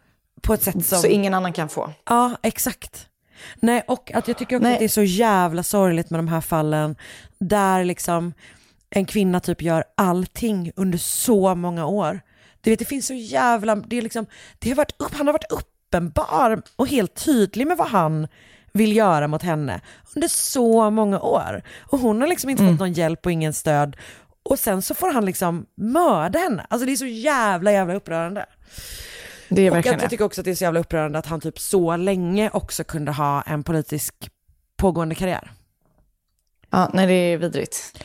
[0.43, 0.99] på ett sätt som...
[0.99, 1.93] Så ingen annan kan få.
[2.05, 3.07] Ja, exakt.
[3.61, 4.73] Nej, och att jag tycker också Nej.
[4.73, 6.97] att det är så jävla sorgligt med de här fallen
[7.39, 8.33] där liksom
[8.91, 12.21] en kvinna typ gör allting under så många år.
[12.61, 14.27] Du vet, det finns så jävla, det är liksom,
[14.59, 18.29] det har varit upp, han har varit uppenbar och helt tydlig med vad han
[18.73, 19.81] vill göra mot henne
[20.17, 21.63] under så många år.
[21.91, 23.97] Och hon har liksom inte fått någon hjälp och ingen stöd.
[24.43, 26.67] Och sen så får han liksom mörda henne.
[26.71, 28.47] Alltså det är så jävla jävla upprörande.
[29.49, 31.41] Det är Och verkligen jag tycker också att det är så jävla upprörande att han
[31.41, 34.15] typ så länge också kunde ha en politisk
[34.77, 35.53] pågående karriär.
[36.71, 38.05] Ja, nej, det är vidrigt.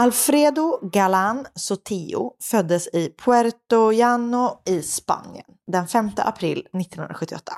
[0.00, 7.52] Alfredo Galán Sotillo föddes i Puerto Llano i Spanien den 5 april 1978.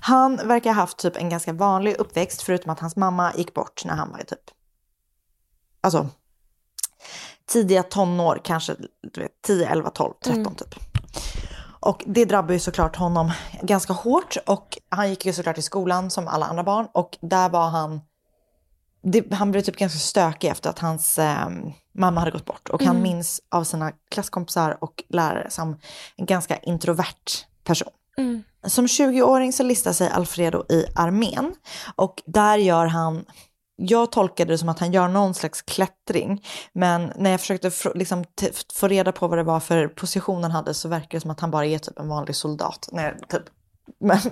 [0.00, 3.84] Han verkar ha haft typ en ganska vanlig uppväxt förutom att hans mamma gick bort
[3.84, 4.38] när han var typ,
[5.80, 6.08] alltså
[7.52, 8.76] tidiga tonår, kanske
[9.12, 10.74] du vet, 10, 11, 12, 13 typ.
[11.80, 13.32] Och det drabbar ju såklart honom
[13.62, 17.48] ganska hårt och han gick ju såklart i skolan som alla andra barn och där
[17.48, 18.00] var han
[19.02, 21.48] det, han blev typ ganska stökig efter att hans eh,
[21.92, 22.68] mamma hade gått bort.
[22.68, 25.76] Och han minns av sina klasskompisar och lärare som
[26.16, 27.90] en ganska introvert person.
[28.66, 31.54] Som 20-åring så listar sig Alfredo i armén.
[31.96, 33.24] Och där gör han,
[33.76, 36.44] jag tolkade det som att han gör någon slags klättring.
[36.72, 38.24] Men när jag försökte liksom,
[38.74, 41.40] få reda på vad det var för position han hade så verkar det som att
[41.40, 42.88] han bara är typ en vanlig soldat.
[42.92, 43.42] Nej, typ.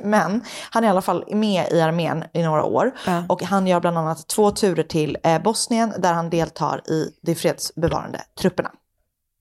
[0.02, 2.92] Men, han är i alla fall med i armén i några år.
[3.28, 7.34] Och han gör bland annat två turer till eh, Bosnien där han deltar i de
[7.34, 8.70] fredsbevarande trupperna.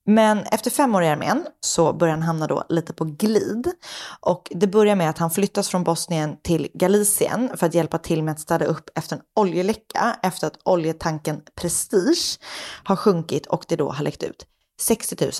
[0.10, 3.72] Men efter fem år i armén så börjar han hamna då lite på glid.
[4.20, 8.24] Och det börjar med att han flyttas från Bosnien till Galicien för att hjälpa till
[8.24, 12.40] med att städa upp efter en oljeläcka efter att oljetanken Prestige
[12.84, 14.46] har sjunkit och det då har läckt ut
[14.82, 15.32] 60 000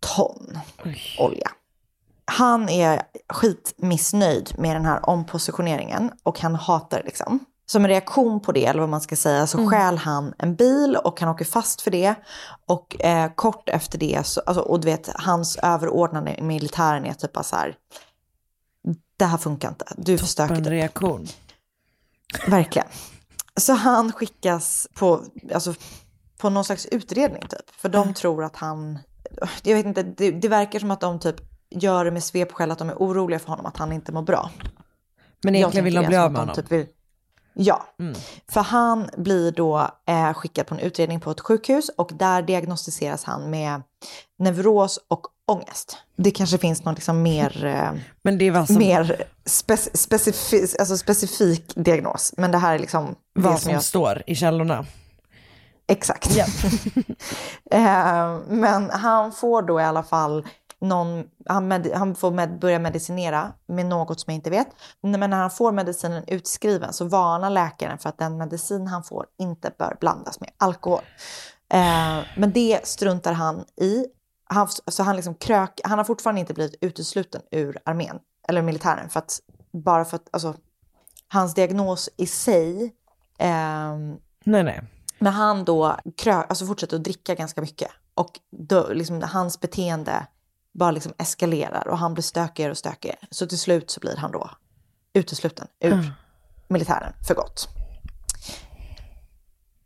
[0.00, 0.58] ton
[1.18, 1.50] olja.
[2.26, 7.44] Han är skitmissnöjd med den här ompositioneringen och han hatar det liksom.
[7.66, 10.96] Som en reaktion på det, eller vad man ska säga, så stjäl han en bil
[10.96, 12.14] och han åker fast för det.
[12.66, 17.14] Och eh, kort efter det, så, alltså, och du vet, hans överordnade i militären är
[17.14, 17.76] typ bara så här,
[19.16, 20.56] det här funkar inte, du är för stökig.
[20.56, 21.26] En reaktion.
[22.46, 22.88] Verkligen.
[23.60, 25.24] Så han skickas på,
[25.54, 25.74] alltså,
[26.38, 27.70] på någon slags utredning typ.
[27.76, 28.98] För de tror att han,
[29.62, 32.78] jag vet inte, det, det verkar som att de typ gör det med svepskäl att
[32.78, 34.50] de är oroliga för honom, att han inte mår bra.
[35.44, 36.54] Men egentligen vill de bli av med honom.
[36.54, 36.86] Typ vill,
[37.54, 37.86] ja,
[38.48, 43.24] för han blir då eh, skickad på en utredning på ett sjukhus och där diagnostiseras
[43.24, 43.82] han med
[44.38, 45.96] neuros och ångest.
[46.16, 47.90] Det kanske finns någon liksom mer, eh,
[48.22, 52.34] Men det var som mer spec- specifik, alltså specifik diagnos.
[52.36, 54.86] Men det här är liksom vad som jag står i källorna.
[55.88, 56.36] Exakt.
[57.70, 60.46] eh, men han får då i alla fall
[60.80, 64.68] någon, han, med, han får med, börja medicinera med något som jag inte vet.
[65.00, 69.26] Men när han får medicinen utskriven så varnar läkaren för att den medicin han får
[69.38, 71.00] inte bör blandas med alkohol.
[71.72, 74.06] Eh, men det struntar han i.
[74.48, 78.18] Han, så han, liksom krök, han har fortfarande inte blivit utesluten ur armén,
[78.48, 79.40] eller militären, för att,
[79.72, 80.54] bara för att alltså,
[81.28, 82.94] hans diagnos i sig
[83.38, 84.82] ehm, Nej, nej.
[85.18, 90.26] när han då krö, alltså fortsätter att dricka ganska mycket och då, liksom, hans beteende
[90.76, 93.18] bara liksom eskalerar och han blir stökigare och stökigare.
[93.30, 94.50] Så till slut så blir han då
[95.12, 96.12] utesluten ur
[96.68, 97.68] militären för gott.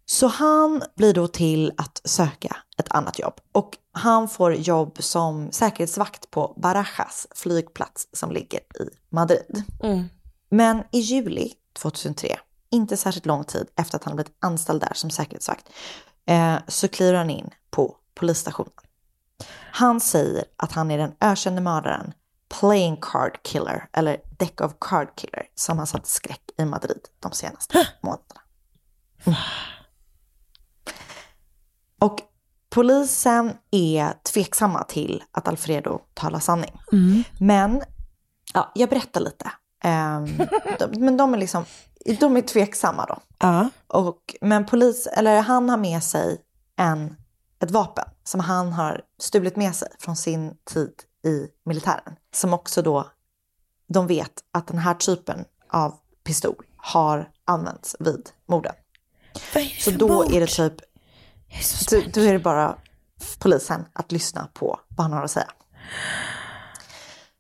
[0.07, 5.53] Så han blir då till att söka ett annat jobb och han får jobb som
[5.53, 9.63] säkerhetsvakt på Barajas flygplats som ligger i Madrid.
[10.51, 12.39] Men i juli 2003,
[12.71, 15.69] inte särskilt lång tid efter att han blivit anställd där som säkerhetsvakt,
[16.27, 18.73] eh, så kliver han in på polisstationen.
[19.73, 22.13] Han säger att han är den ökände mördaren
[22.61, 27.33] Playing Card Killer, eller Deck of Card Killer, som har satt skräck i Madrid de
[27.33, 28.41] senaste månaderna.
[29.25, 29.39] Mm.
[31.99, 32.21] Och
[32.71, 36.81] polisen är tveksamma till att Alfredo talar sanning.
[37.39, 37.83] Men
[38.55, 39.51] ja, jag berättar lite.
[39.83, 40.27] Ehm,
[40.79, 41.65] de, men de är liksom
[42.21, 43.19] de är tveksamma då.
[43.39, 43.71] Ja.
[43.87, 46.41] Och, men polis, eller han har med sig
[46.77, 47.17] en,
[47.61, 50.93] ett vapen som han har stulit med sig från sin tid
[51.25, 52.17] i militären.
[52.35, 53.11] Som också då,
[53.89, 55.95] de vet att den här typen av
[56.25, 58.75] pistol har använts vid morden.
[59.55, 60.81] Vad är det Så för då är det typ,
[61.91, 62.79] då, då är det bara
[63.39, 65.51] polisen att lyssna på vad han har att säga.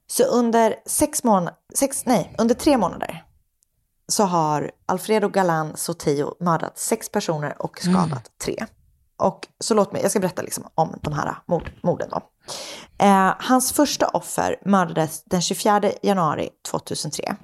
[0.06, 3.24] Så under sex månader, sex, nej, under tre månader
[4.08, 8.66] så har Alfredo Galan Sotillo mördat sex personer och skadat tre.
[9.20, 12.20] Och så låt mig, jag ska berätta liksom om de här mord, morden då.
[12.98, 17.36] Eh, hans första offer mördades den 24 januari 2003.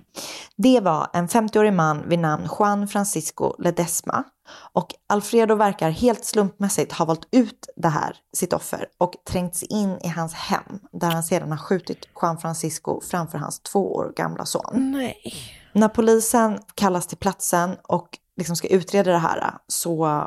[0.57, 4.25] Det var en 50-årig man vid namn Juan Francisco Ledesma.
[4.73, 9.99] Och Alfredo verkar helt slumpmässigt ha valt ut det här, sitt offer, och trängts in
[10.03, 14.45] i hans hem, där han sedan har skjutit Juan Francisco framför hans två år gamla
[14.45, 14.93] son.
[14.93, 15.35] Nej.
[15.73, 20.27] När polisen kallas till platsen och liksom ska utreda det här så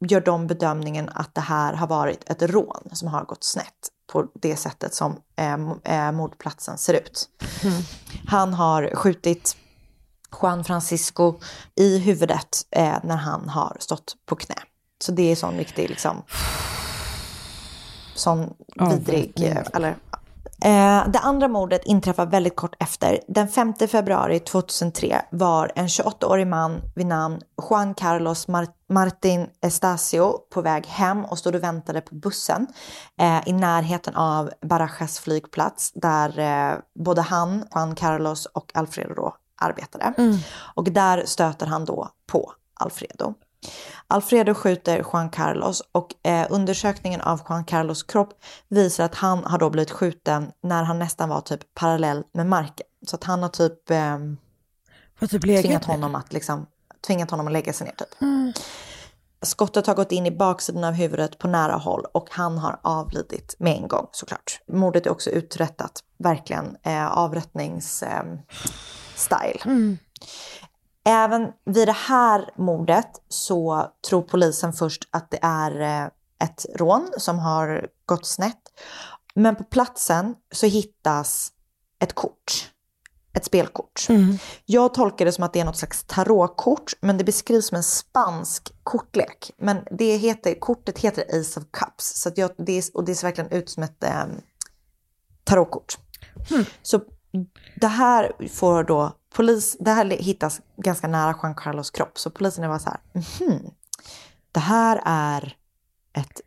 [0.00, 4.26] gör de bedömningen att det här har varit ett rån som har gått snett på
[4.34, 7.28] det sättet som eh, eh, mordplatsen ser ut.
[8.28, 9.56] Han har skjutit
[10.42, 11.34] Juan Francisco
[11.74, 14.56] i huvudet eh, när han har stått på knä.
[15.00, 16.22] Så det är sån riktig liksom
[18.14, 18.54] sån
[18.90, 19.96] vidrig, eh, eller
[21.12, 23.20] det andra mordet inträffar väldigt kort efter.
[23.28, 27.40] Den 5 februari 2003 var en 28-årig man vid namn
[27.70, 32.66] Juan Carlos Mar- Martin Estacio på väg hem och stod och väntade på bussen
[33.20, 39.34] eh, i närheten av Barajas flygplats där eh, både han, Juan Carlos och Alfredo då
[39.60, 40.12] arbetade.
[40.74, 43.34] Och där stöter han då på Alfredo.
[44.08, 48.28] Alfredo skjuter Juan Carlos och eh, undersökningen av Juan Carlos kropp
[48.68, 52.86] visar att han har då blivit skjuten när han nästan var typ parallell med marken.
[53.06, 54.18] Så att han har typ, eh,
[55.28, 56.66] typ tvingat honom att liksom,
[57.06, 58.20] tvingat honom att lägga sig ner typ.
[58.22, 58.52] Mm.
[59.42, 63.54] Skottet har gått in i baksidan av huvudet på nära håll och han har avlidit
[63.58, 64.60] med en gång såklart.
[64.72, 68.24] Mordet är också uträttat, verkligen eh, avrättnings eh,
[69.14, 69.60] style.
[71.08, 76.10] Även vid det här mordet så tror polisen först att det är eh,
[76.44, 78.62] ett rån som har gått snett.
[79.34, 81.52] Men på platsen så hittas
[81.98, 82.72] ett kort.
[83.32, 84.06] Ett spelkort.
[84.64, 87.82] Jag tolkar det som att det är något slags tarotkort, men det beskrivs som en
[87.82, 89.50] spansk kortlek.
[89.58, 93.26] Men det heter, kortet heter Ace of Cups, så jag, det är, och det ser
[93.26, 94.24] verkligen ut som ett eh,
[95.44, 95.98] tarotkort.
[96.82, 97.00] Så
[97.80, 102.64] det här får då polis, det här hittas ganska nära Juan Carlos kropp, så polisen
[102.64, 103.70] är bara så här, mhm,
[104.52, 105.56] det här är
[106.12, 106.40] ett,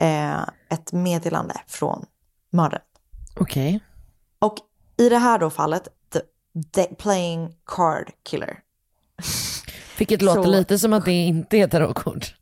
[0.00, 0.40] eh,
[0.70, 2.06] ett meddelande från
[2.50, 2.84] mördaren.
[3.36, 3.80] Okej.
[4.38, 4.54] Och
[4.96, 6.20] i det här då fallet, the,
[6.74, 8.58] the playing card killer.
[9.98, 12.34] Vilket låter Så- lite som att det inte är tarotkort.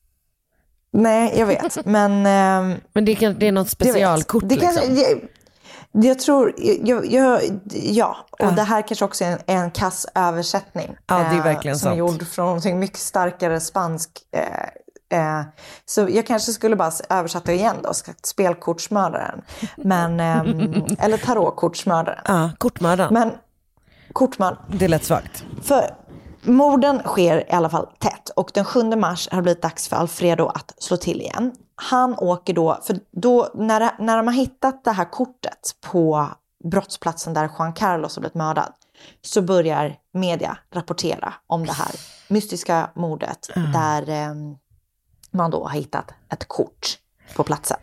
[0.91, 2.27] Nej, jag vet, men...
[2.27, 3.93] ehm, Men det, kan, det är något jag vet.
[3.95, 4.97] specialkort det kan, liksom.
[4.97, 5.21] jag,
[6.03, 7.41] jag tror, jag, jag,
[7.73, 8.51] ja, och Ja.
[8.51, 10.97] det här kanske också är en, är en kass översättning.
[11.07, 11.99] Ja, det är eh, verkligen Som är sant.
[11.99, 14.11] gjord från någonting mycket starkare spansk.
[15.11, 15.43] Eh, eh,
[15.87, 17.93] så jag kanske skulle bara översätta igen då,
[18.23, 19.43] spelkortsmördaren.
[19.77, 22.21] Men, ehm, eller tarotkortsmördaren.
[22.29, 23.15] Ja, kortmördaren.
[23.15, 23.31] Men
[24.13, 24.79] kortmördaren.
[24.79, 25.45] Det lät svagt.
[25.63, 25.95] För
[26.43, 29.97] morden sker i alla fall tätt och den 7 mars har det blivit dags för
[29.97, 31.53] Alfredo att slå till igen.
[31.77, 36.29] Han åker då, för då när, när de har hittat det här kortet på
[36.65, 38.73] brottsplatsen där Juan Carlos har blivit mördad
[39.23, 41.91] så börjar media rapportera om det här
[42.29, 44.35] mystiska mordet där eh,
[45.31, 46.99] man då har hittat ett kort
[47.37, 47.77] på platsen.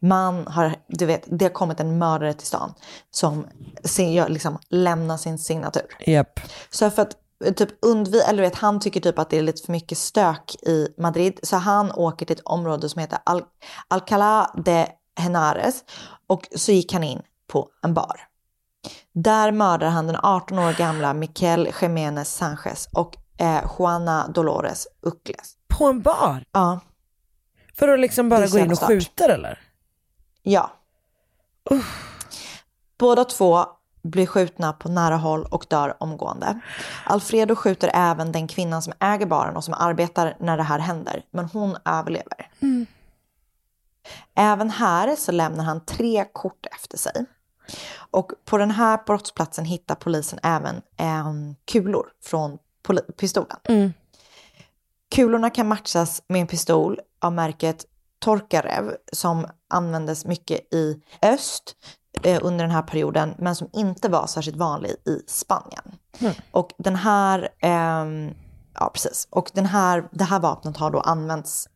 [0.00, 2.74] Man har, du vet, det har kommit en mördare till stan
[3.10, 3.46] som
[3.84, 5.86] sin, liksom, lämnar sin signatur.
[6.06, 6.40] Japp.
[6.70, 7.16] Så för att
[7.56, 10.88] typ undvika, eller vet, han tycker typ att det är lite för mycket stök i
[10.98, 13.42] Madrid, så han åker till ett område som heter Al
[13.88, 14.86] Alcalá de
[15.16, 15.84] Henares
[16.26, 18.20] och så gick han in på en bar.
[19.12, 25.56] Där mördar han den 18 år gamla Miquel Jiménez Sanchez och eh, Juana Dolores Ucles.
[25.68, 26.44] På en bar?
[26.52, 26.80] Ja.
[27.74, 29.58] För att liksom bara gå in och skjuta eller?
[30.42, 30.70] Ja.
[32.98, 33.64] Båda två
[34.02, 36.60] blir skjutna på nära håll och dör omgående.
[37.04, 41.24] Alfredo skjuter även den kvinnan som äger baren och som arbetar när det här händer,
[41.30, 42.50] men hon överlever.
[44.34, 47.24] Även här så lämnar han tre kort efter sig.
[48.10, 52.58] Och på den här brottsplatsen hittar polisen även em, kulor från
[53.20, 53.56] pistolen.
[55.14, 57.84] Kulorna kan matchas med en pistol av märket
[58.18, 64.26] Torkarev som användes mycket i öst eh, under den här perioden, men som inte var
[64.26, 65.84] särskilt vanlig i Spanien.
[66.18, 66.32] Mm.
[66.50, 68.30] Och den här, ehm,
[68.74, 71.68] ja precis, och den här, det här vapnet har då använts,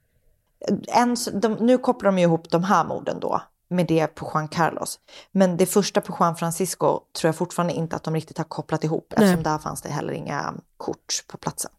[0.89, 3.41] en, de, nu kopplar de ju ihop de här morden då
[3.71, 4.99] med det på Juan Carlos.
[5.33, 8.85] Men det första på Juan Francisco tror jag fortfarande inte att de riktigt har kopplat
[8.85, 9.25] ihop, Nej.
[9.25, 11.71] eftersom där fanns det heller inga kort på platsen.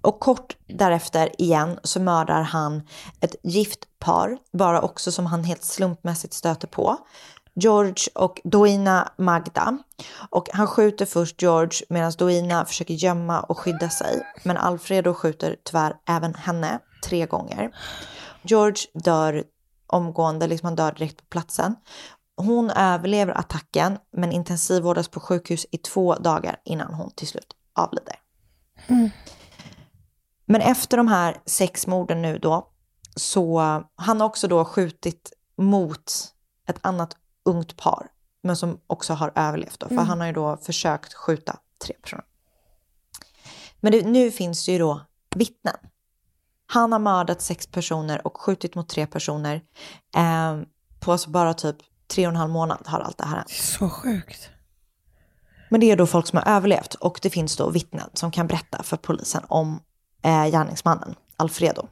[0.00, 2.82] Och kort därefter igen så mördar han
[3.20, 6.96] ett gift par, bara också som han helt slumpmässigt stöter på.
[7.58, 9.78] George och Doina Magda.
[10.30, 14.22] Och han skjuter först George medan Doina försöker gömma och skydda sig.
[14.44, 17.76] Men Alfredo skjuter tyvärr även henne tre gånger.
[18.42, 19.44] George dör
[19.86, 21.76] omgående, liksom han dör direkt på platsen.
[22.36, 28.16] Hon överlever attacken men intensivvårdas på sjukhus i två dagar innan hon till slut avlider.
[30.46, 32.68] Men efter de här sex morden nu då,
[33.16, 33.60] så
[33.96, 36.12] han har också då skjutit mot
[36.68, 37.16] ett annat
[37.46, 38.06] ungt par,
[38.42, 40.06] men som också har överlevt då, för Mm.
[40.06, 42.24] han har ju då försökt skjuta tre personer.
[43.80, 45.00] Men det, nu finns det ju då
[45.36, 45.76] vittnen.
[46.66, 49.54] Han har mördat sex personer och skjutit mot tre personer.
[50.16, 50.60] Eh,
[51.00, 51.76] på alltså bara typ
[52.14, 53.50] tre och en halv månad har allt det här hänt.
[53.50, 54.50] Så sjukt.
[55.70, 58.46] Men det är då folk som har överlevt och det finns då vittnen som kan
[58.46, 59.80] berätta för polisen om
[60.22, 61.88] eh, gärningsmannen, Alfredo.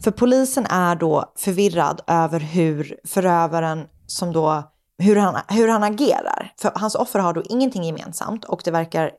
[0.00, 4.62] För polisen är då förvirrad över hur förövaren som då,
[4.98, 6.52] hur han, hur han agerar.
[6.60, 9.12] För hans offer har då ingenting gemensamt och det verkar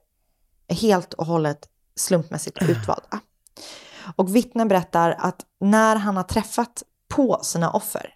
[0.70, 3.20] helt och hållet slumpmässigt utvalda.
[4.16, 8.12] Och vittnen berättar att när han har träffat på sina offer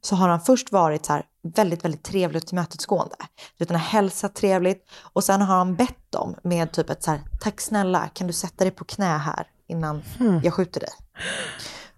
[0.00, 3.16] så har han först varit så här väldigt, väldigt trevlig och tillmötesgående.
[3.58, 7.20] Han har hälsat trevligt och sen har han bett dem med typ ett så här,
[7.40, 10.40] tack snälla, kan du sätta dig på knä här innan Hmm.
[10.44, 10.90] jag skjuter dig?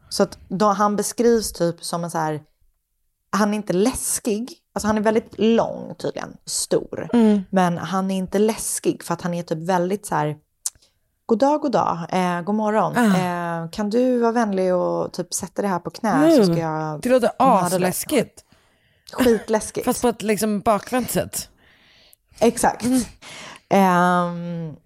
[0.09, 2.43] Så att då han beskrivs typ som en så här,
[3.31, 7.41] han är inte läskig, alltså han är väldigt lång tydligen, stor, Mm.
[7.51, 10.37] men han är inte läskig för att han är typ väldigt så här,
[11.27, 13.17] god dag, god dag, eh, god morgon, Ah.
[13.65, 17.01] eh, kan du vara vänlig och typ sätta dig här på knä så ska jag
[17.01, 18.45] Det låter mörda dig?" asläskigt.
[19.13, 19.85] Skitläskigt.
[19.85, 21.49] Fast på ett liksom bakvänt sätt.
[22.41, 22.85] Exakt.
[22.85, 23.01] Mm.
[23.69, 24.77] Ehm,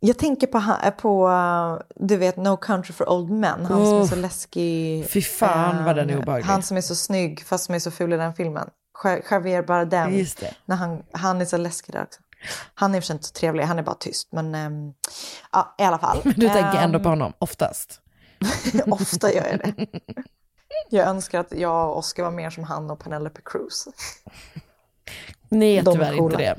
[0.00, 0.62] jag tänker på,
[0.98, 3.66] på, uh, du vet, No Country for Old Men.
[3.66, 4.06] Han som är Oh.
[4.08, 5.06] så läskig.
[5.10, 6.44] Fy fan vad den är Ehm, obehaglig.
[6.46, 8.68] Han som är så snygg fast som är så ful i den filmen.
[9.04, 10.14] Ja- Javier Bardem.
[10.18, 10.54] Just det.
[10.64, 12.20] När han, han är så läskig där också.
[12.74, 14.28] Han är för sig inte så trevlig, han är bara tyst.
[14.32, 14.92] Men ehm,
[15.52, 16.20] ja, i alla fall.
[16.24, 18.00] Men du tänker ändå Ehm, på honom, oftast.
[18.86, 19.86] Ofta gör jag det.
[20.90, 23.84] Jag önskar att jag och Oscar var mer som han och Penelope Cruz.
[25.48, 26.40] Ni är De är tyvärr coola.
[26.40, 26.56] inte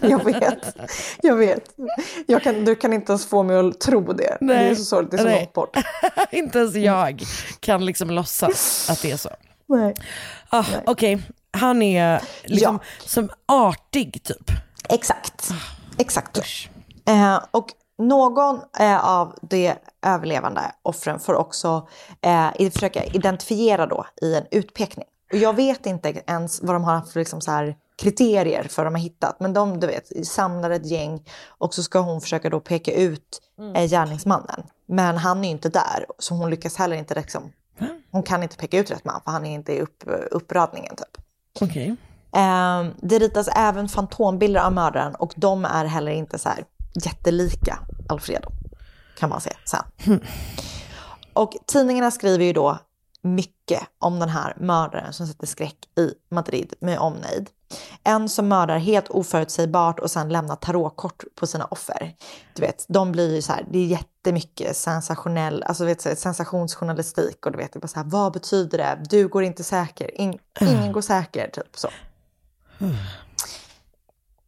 [0.00, 0.08] det.
[0.08, 0.76] Jag vet.
[1.22, 1.74] Jag vet.
[2.26, 4.36] Jag kan, du kan inte ens få mig att tro det.
[4.40, 5.38] Det är så sorgligt, det är så nej.
[5.40, 5.76] långt bort.
[6.30, 7.22] inte ens jag
[7.60, 9.30] kan liksom låtsas att det är så.
[9.66, 9.94] Nej.
[10.50, 11.22] Ah, Okej,
[11.52, 14.50] han är liksom som artig typ.
[14.88, 15.50] Exakt.
[15.98, 16.38] Exakt.
[17.06, 17.66] Eh, och
[17.98, 19.74] någon eh, av de
[20.06, 21.88] överlevande offren får också
[22.20, 25.06] eh, försöka identifiera då i en utpekning.
[25.32, 28.94] Och jag vet inte ens vad de har för liksom så här kriterier för de
[28.94, 29.40] har hittat.
[29.40, 33.40] Men de, du vet, samlar ett gäng och så ska hon försöka då peka ut
[33.74, 34.62] eh, gärningsmannen.
[34.86, 37.52] Men han är ju inte där, så hon lyckas heller inte liksom,
[38.10, 41.24] hon kan inte peka ut rätt man för han är inte i upp, uppradningen typ.
[41.60, 41.96] Okej.
[42.36, 46.64] Eh, det ritas även fantombilder av mördaren och de är heller inte så här
[47.04, 48.48] jättelika Alfredo,
[49.18, 49.84] kan man säga sen.
[51.32, 52.78] Och tidningarna skriver ju då
[53.22, 57.50] mycket om den här mördaren som sätter skräck i Madrid med omnejd.
[58.04, 62.14] En som mördar helt oförutsägbart och sen lämnar tarotkort på sina offer.
[62.54, 67.46] Du vet, de blir ju så här, det är jättemycket sensationell, alltså vet, så sensationsjournalistik
[67.46, 69.00] och du vet, det är bara så här, vad betyder det?
[69.10, 71.88] Du går inte säker, In, ingen går säker, typ så.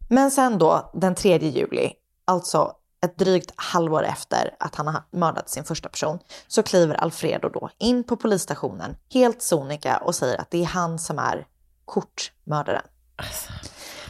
[0.08, 1.92] Men sen då, den 3 juli,
[2.24, 2.72] alltså
[3.04, 6.18] ett drygt halvår efter att han har mördat sin första person,
[6.48, 10.98] så kliver Alfredo då in på polisstationen helt sonika och säger att det är han
[10.98, 11.46] som är
[11.84, 12.82] kortmördaren.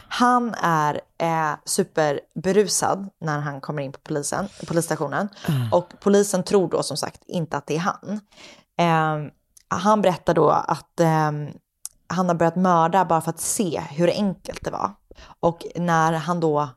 [0.07, 5.29] Han är eh, superberusad när han kommer in på polisen, polisstationen
[5.71, 8.19] och polisen tror då som sagt inte att det är han.
[8.77, 9.31] Eh,
[9.67, 11.31] han berättar då att eh,
[12.07, 14.91] han har börjat mörda bara för att se hur enkelt det var.
[15.39, 16.69] Och när han då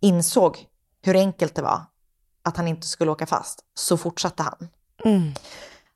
[0.00, 0.58] insåg
[1.02, 1.82] hur enkelt det var
[2.42, 4.68] att han inte skulle åka fast så fortsatte han.
[5.04, 5.34] Mm.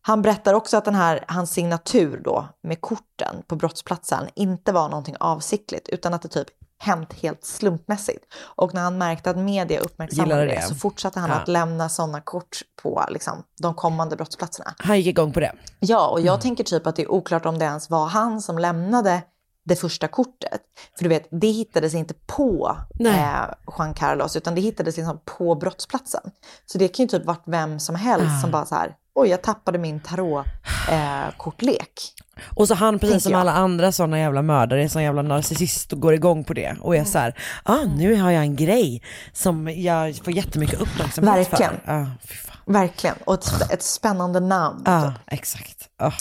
[0.03, 4.89] Han berättar också att den här, hans signatur då med korten på brottsplatsen inte var
[4.89, 6.49] någonting avsiktligt utan att det typ
[6.79, 8.25] hänt helt slumpmässigt.
[8.43, 10.63] Och när han märkte att media uppmärksammade det, det.
[10.63, 11.37] så fortsatte han Ja.
[11.37, 14.75] att lämna sådana kort på liksom, de kommande brottsplatserna.
[14.79, 15.53] Han gick igång på det.
[15.81, 18.59] Ja, och jag tänker typ att det är oklart om det ens var han som
[18.59, 19.23] lämnade
[19.65, 20.61] det första kortet.
[20.99, 23.45] För du vet, det hittades inte på eh,
[23.79, 26.31] Juan Carlos, utan det hittades liksom på brottsplatsen.
[26.67, 28.41] Så det kan ju typ varit vem som helst Ah.
[28.41, 31.79] som bara så här, oj jag tappade min tarotkortlek.
[31.81, 32.43] Eh.
[32.55, 33.41] Och så han precis som jag.
[33.41, 36.97] alla andra sådana jävla mördare är sån jävla narcissist och går igång på det och
[36.97, 39.03] är så här, ah nu har jag en grej
[39.33, 41.73] som jag får jättemycket uppmärksamhet Verkligen.
[41.85, 41.87] för.
[41.87, 42.11] Fan.
[42.67, 44.83] Verkligen, och ett, ett spännande namn.
[44.87, 45.89] Ja, exakt.
[45.99, 46.13] Ah.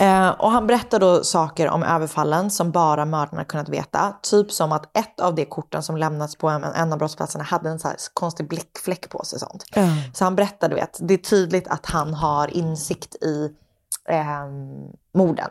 [0.00, 4.16] Eh, och han berättar då saker om överfallen som bara mördarna kunnat veta.
[4.22, 7.68] Typ som att ett av de korten som lämnats på en, en av brottsplatserna hade
[7.68, 9.38] en så här konstig blickfläck på sig.
[9.38, 9.64] Sånt.
[9.74, 9.88] Ja.
[10.14, 13.50] Så han berättar, du vet, det är tydligt att han har insikt i
[14.08, 14.46] eh,
[15.14, 15.50] morden.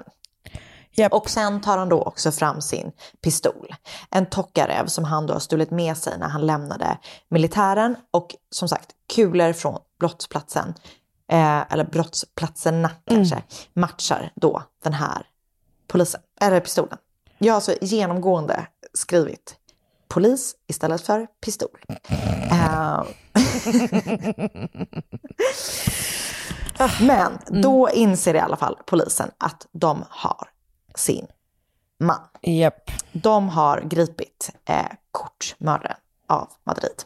[1.11, 2.91] Och sen tar han då också fram sin
[3.23, 3.75] pistol.
[4.09, 6.97] En Tokarev som han då har stulit med sig när han lämnade
[7.29, 7.95] militären.
[8.11, 10.73] Och som sagt, kulor från brottsplatsen,
[11.31, 15.27] eh, eller brottsplatserna kanske, matchar då den här
[15.87, 16.97] polisen, eller pistolen.
[17.37, 19.55] Jag har alltså genomgående skrivit
[20.07, 21.79] polis istället för pistol.
[22.51, 23.03] Eh,
[27.01, 30.49] Men då inser i alla fall polisen att de har
[30.95, 31.27] sin
[31.99, 32.19] man.
[32.41, 32.91] Japp.
[33.11, 35.97] De har gripit eh, kortmördaren
[36.27, 37.03] av Madrid.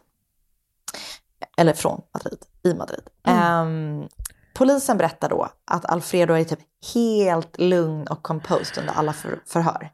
[1.59, 3.01] Eller från Madrid, i Madrid.
[3.27, 4.07] Ehm,
[4.53, 6.59] polisen berättar då att Alfredo är typ
[6.93, 9.89] helt lugn och composed under alla för, förhör.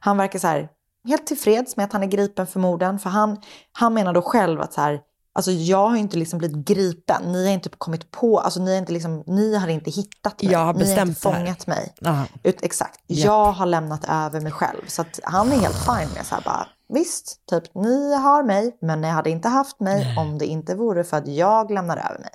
[0.00, 0.68] Han verkar så här
[1.08, 2.98] helt tillfreds med att han är gripen för morden.
[2.98, 3.40] För han,
[3.72, 5.00] han menar då själv att så här,
[5.32, 7.32] alltså jag har inte liksom blivit gripen.
[7.32, 10.52] Ni har inte kommit på, alltså ni har inte, liksom, ni har inte hittat mig.
[10.52, 11.94] Jag har ni har inte fångat mig.
[12.42, 13.00] Ut, exakt.
[13.06, 13.26] Japp.
[13.26, 14.86] Jag har lämnat över mig själv.
[14.86, 19.00] Så han är helt fin med så här bara, visst, typ ni har mig, men
[19.00, 22.30] ni hade inte haft mig om det inte vore för att jag lämnar över mig.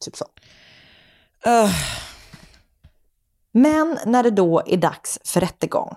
[0.00, 0.24] Typ så.
[1.46, 1.74] Ugh.
[3.52, 5.96] Men när det då är dags för rättegång,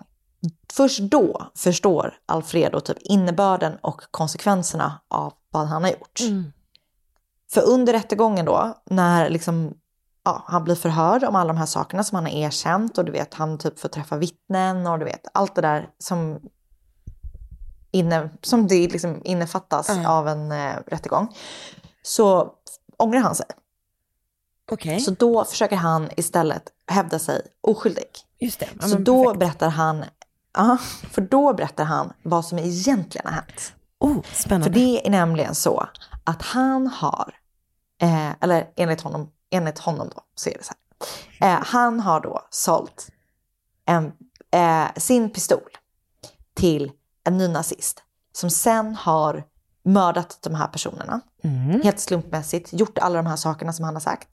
[0.74, 6.20] först då förstår Alfredo typ innebörden och konsekvenserna av vad han har gjort.
[7.52, 9.74] För under rättegången då, när liksom,
[10.24, 13.12] ja, han blir förhörd om alla de här sakerna som han har erkänt och du
[13.12, 16.40] vet, han typ får träffa vittnen och du vet, allt det där som,
[17.98, 21.36] inne, som det liksom innefattas av en eh, rättegång,
[22.02, 22.54] så
[22.98, 23.46] ångrar han sig.
[24.72, 25.00] Okej.
[25.00, 28.06] Så då försöker han istället hävda sig oskyldig.
[28.40, 28.70] Just det.
[28.82, 29.40] Ja, Så då perfekt.
[29.40, 30.06] berättar han,
[30.54, 30.78] ja,
[31.12, 33.74] för då berättar han vad som egentligen har hänt.
[34.00, 34.64] Oh, spännande.
[34.66, 35.86] För det är nämligen så
[36.24, 37.34] att han har,
[38.02, 40.74] eh, eller enligt honom, enligt honom då, så är det så
[41.40, 41.58] här.
[41.58, 43.10] Eh, han har då sålt
[43.86, 44.12] en,
[44.52, 45.70] eh, sin pistol
[46.54, 46.92] till
[47.28, 48.04] en ny nazist
[48.34, 49.44] som sen har
[49.84, 51.22] mördat de här personerna.
[51.44, 51.82] Mm.
[51.82, 54.28] Helt slumpmässigt, gjort alla de här sakerna som han har sagt.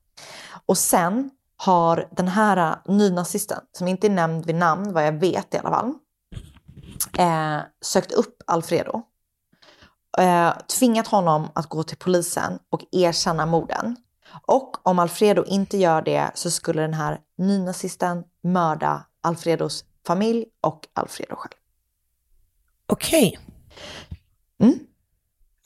[0.67, 5.55] Och sen har den här nynazisten, som inte är nämnd vid namn, vad jag vet
[5.55, 5.95] i alla fall,
[7.19, 9.03] eh, sökt upp Alfredo.
[10.19, 13.97] Eh, tvingat honom att gå till polisen och erkänna morden.
[14.47, 20.89] Och om Alfredo inte gör det så skulle den här nynazisten mörda Alfredos familj och
[20.95, 21.64] Alfredo själv.
[22.87, 23.39] Okej.
[24.61, 24.79] Mm.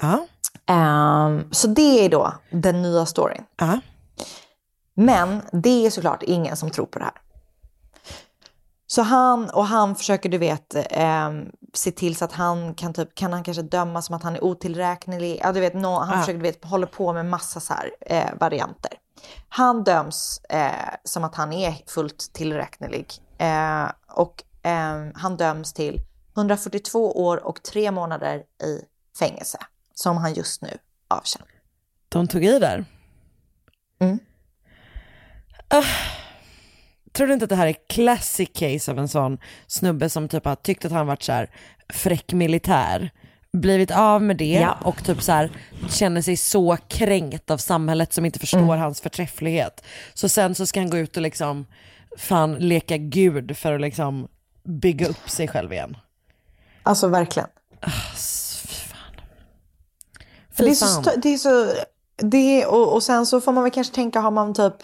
[0.02, 0.26] Ja.
[0.66, 3.44] Ehm, så det är då den nya storyn.
[3.56, 3.80] Ja.
[4.94, 7.14] Men det är såklart ingen som tror på det här.
[8.86, 11.30] Så han, och han försöker du vet eh,
[11.74, 14.44] se till så att han kan typ, kan han kanske dömas som att han är
[14.44, 15.40] otillräknelig.
[15.42, 16.20] Ja du vet, nå- han Ja.
[16.20, 18.92] försöker du vet, håller på med massa så här eh, varianter.
[19.48, 23.06] Han döms eh, som att han är fullt tillräknelig.
[23.38, 26.00] Eh, och eh, han döms till
[26.38, 28.80] 142 år och tre månader i
[29.18, 29.58] fängelse.
[29.94, 30.78] Som han just nu
[31.08, 31.48] avtjänar.
[32.08, 32.84] De tog i där.
[34.00, 34.18] Mm.
[35.68, 35.84] Ah.
[37.12, 40.44] tror du inte att det här är classic case av en sån snubbe som typ
[40.44, 41.50] har tyckt att han varit så här
[41.88, 43.10] fräck militär,
[43.52, 44.78] blivit av med det Ja.
[44.84, 45.50] och typ så här
[45.90, 48.78] känner sig så kränkt av samhället som inte förstår Mm.
[48.78, 49.84] hans förträfflighet.
[50.14, 51.66] Så sen så ska han gå ut och liksom
[52.16, 54.28] fan leka gud för att liksom
[54.64, 55.96] bygga upp sig själv igen.
[56.88, 57.48] Alltså verkligen.
[60.50, 61.02] Fy det är så, fan.
[61.02, 61.72] st- det är så,
[62.16, 64.74] det och, och sen så får man väl kanske tänka, har man typ,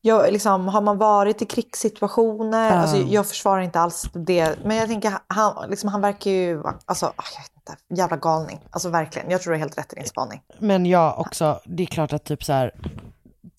[0.00, 2.70] jag, liksom, har man varit i krigssituationer?
[2.70, 2.76] Ja.
[2.76, 7.06] Alltså, jag försvarar inte alls det, men jag tänker, han, liksom, han verkar ju, alltså,
[7.06, 8.60] ah, jag vet inte, jävla galning.
[8.70, 10.42] Alltså verkligen, jag tror du är helt rätt i din spaning.
[10.58, 12.72] Men jag också, det är klart att typ så här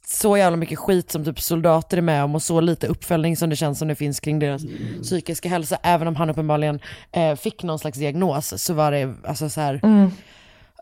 [0.10, 3.50] så jävla mycket skit som typ soldater är med om och så lite uppföljning som
[3.50, 4.62] det känns som det finns kring deras
[5.02, 5.78] psykiska hälsa.
[5.84, 6.80] Även om han uppenbarligen
[7.12, 9.80] eh, fick någon slags diagnos så var det alltså så här.
[9.84, 10.12] Mm.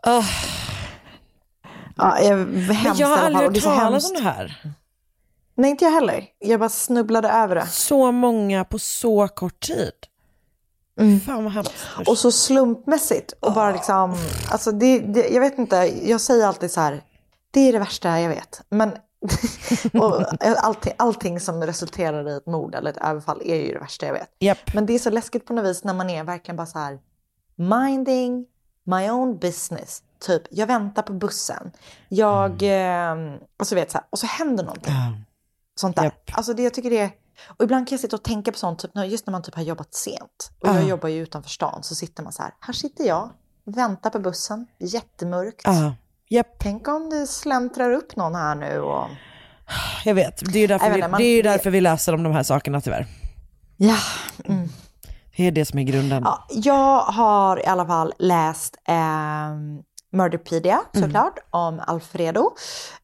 [0.02, 0.24] ah.
[1.96, 2.36] Ja, jag,
[2.72, 4.62] hemskt jag har aldrig hört talas om det här.
[5.54, 6.24] Nej, inte jag heller.
[6.38, 7.66] Jag bara snubblade över det.
[7.66, 9.92] Så många på så kort tid.
[11.26, 11.74] Fan vad hemskt.
[12.06, 13.32] Och så slumpmässigt.
[13.40, 14.16] Och bara liksom,
[14.50, 17.02] alltså det, det, jag vet inte, jag säger alltid så här,
[17.50, 18.60] det är det värsta jag vet.
[18.68, 18.92] Men
[20.02, 20.24] och
[20.64, 24.12] allting, allting som resulterar i ett mord eller ett överfall är ju det värsta jag
[24.12, 24.30] vet.
[24.38, 24.74] Japp.
[24.74, 26.98] Men det är så läskigt på något vis när man är verkligen bara så här,
[27.56, 28.46] minding
[28.84, 30.02] my own business.
[30.18, 31.72] Typ, jag väntar på bussen.
[32.08, 33.34] Jag, Mm.
[33.34, 34.94] eh, och så vet så här, och så händer någonting.
[35.74, 36.12] Sånt där.
[36.32, 37.10] Alltså det, jag tycker det är,
[37.46, 39.62] och ibland kan jag sitta och tänka på sånt, typ, just när man typ har
[39.62, 40.50] jobbat sent.
[40.60, 40.88] Och jag Ja.
[40.88, 43.30] jobbar ju utanför stan, så sitter man så här, här sitter jag,
[43.64, 45.66] väntar på bussen, jättemörkt.
[46.28, 46.58] Japp.
[46.58, 49.06] Tänk om det släntrar upp någon här nu och...
[50.04, 52.42] Jag vet, det är ju därför, vi, det är därför vi läser om de här
[52.42, 53.06] sakerna tyvärr.
[53.76, 53.96] Ja.
[54.44, 54.68] Mm.
[55.36, 56.22] Det är det som är grunden.
[56.24, 59.82] Ja, jag har i alla fall läst ehm,
[60.12, 62.54] Murderpedia såklart om Alfredo.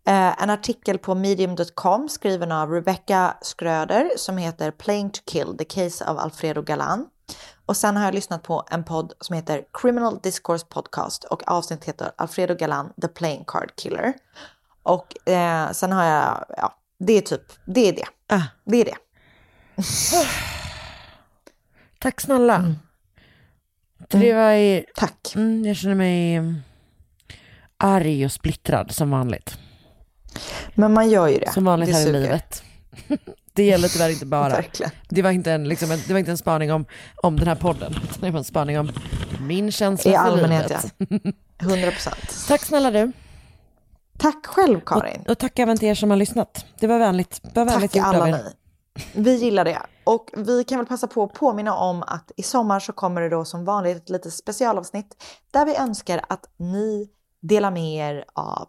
[0.06, 5.64] Eh, en artikel på medium.com skriven av Rebecca Skröder som heter Playing to kill, the
[5.64, 7.06] case of Alfredo Galan.
[7.72, 11.88] Och sen har jag lyssnat på en podd som heter Criminal Discourse Podcast och avsnittet
[11.88, 14.12] heter Alfredo Galan, the playing card killer.
[14.82, 18.04] Och eh, sen har jag, ja, det är typ, det är det.
[18.26, 18.42] Ah.
[18.64, 18.96] Det är det.
[21.98, 22.74] Tack snälla.
[24.08, 25.32] Det var i, Tack.
[25.34, 26.62] Mm, jag känner mig mm,
[27.76, 29.58] arg och splittrad som vanligt.
[30.74, 31.52] Men man gör ju det.
[31.52, 32.62] Som vanligt Det här i livet.
[33.52, 34.62] Det gäller tyvärr inte bara.
[35.08, 36.84] Det var inte en, liksom, det var inte en spaning om,
[37.16, 37.92] om den här podden.
[37.92, 38.90] utan Det var en spaning om
[39.40, 41.34] min känsla I för allmänhet, livet.
[41.58, 41.66] ja.
[41.68, 42.16] 100 procent.
[42.48, 43.12] Tack snälla du.
[44.18, 45.20] Tack själv Karin.
[45.20, 46.66] Och, och tack även till er som har lyssnat.
[46.78, 48.42] Det var vänligt, det var vänligt Tack alla ni.
[49.14, 49.82] Vi gillar det.
[50.04, 53.28] Och vi kan väl passa på att påminna om att i sommar så kommer det
[53.28, 57.08] då som vanligt ett litet specialavsnitt där vi önskar att ni
[57.40, 58.68] delar med er av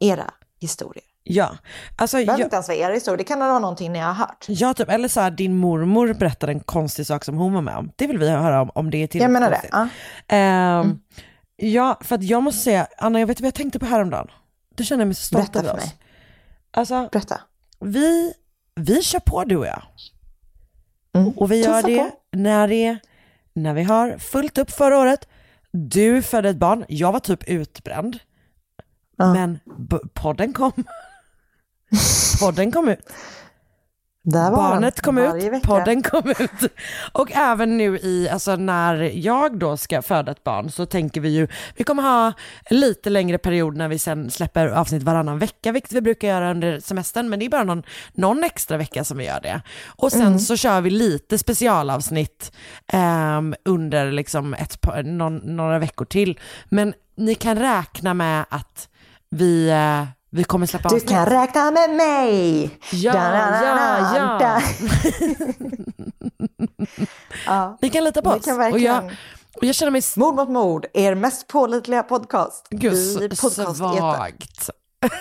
[0.00, 1.04] era historier.
[1.24, 1.56] Ja,
[1.96, 4.12] alltså Det behöver jag, inte ens vara era historier, det kan vara någonting ni har
[4.12, 4.44] hört.
[4.48, 7.76] ja, typ, eller så här, din mormor berättade en konstig sak som hon var med
[7.76, 7.90] om.
[7.96, 9.56] Det vill vi höra om, om det är Jag tillräckligt menar det.
[9.70, 9.70] konstigt.
[10.28, 10.36] Ja.
[10.36, 10.98] Ehm,
[11.56, 14.28] Ja, för att jag måste säga, Anna, jag vet vad jag tänkte på häromdagen.
[14.74, 15.84] Du känner mig så stolt Berätta över för oss.
[15.84, 15.98] mig.
[16.70, 17.40] Alltså, Berätta.
[17.80, 18.32] vi,
[18.74, 19.82] vi kör på du och jag.
[21.36, 22.10] Och vi gör det på.
[22.36, 22.98] när, det
[23.54, 25.28] när vi har fullt upp förra året.
[25.70, 28.18] Du födde ett barn, jag var typ utbränd.
[29.18, 30.72] Men b- podden kom.
[32.40, 32.98] Podden kom ut.
[34.24, 35.66] Barnet kom ut, vecka.
[35.66, 36.72] podden kom ut.
[37.12, 41.28] Och även nu i, alltså när jag då ska föda ett barn så tänker vi
[41.28, 42.32] ju, vi kommer ha
[42.70, 46.80] lite längre period när vi sen släpper avsnitt varannan vecka, vilket vi brukar göra under
[46.80, 47.82] semestern, men det är bara någon,
[48.12, 49.62] någon extra vecka som vi gör det.
[49.86, 50.38] Och sen Mm.
[50.38, 52.52] så kör vi lite specialavsnitt
[52.86, 56.38] ehm, under liksom ett, någon, några veckor till.
[56.64, 58.88] Men ni kan räkna med att
[59.30, 60.04] vi, eh,
[60.34, 61.10] vi kommer släppa Du avsnitt.
[61.10, 62.70] kan räkna med mig.
[62.92, 64.38] Ja, Da-da-da-da, ja, ja.
[64.38, 64.62] da.
[67.46, 67.78] ja.
[67.82, 68.44] Ni kan lita på oss.
[68.44, 68.94] kan och, verkligen...
[68.94, 69.04] jag,
[69.56, 72.66] och jag känner mig Mord mot mord, er mest pålitliga podcast.
[72.70, 73.74] Gud, i så podcast-etern.
[73.74, 74.70] svagt.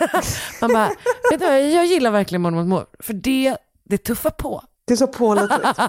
[0.62, 0.88] Man bara,
[1.32, 4.64] vet du, vad, jag gillar verkligen mord mot mord, för det, det tuffar på.
[4.88, 5.80] Det är så pålitligt.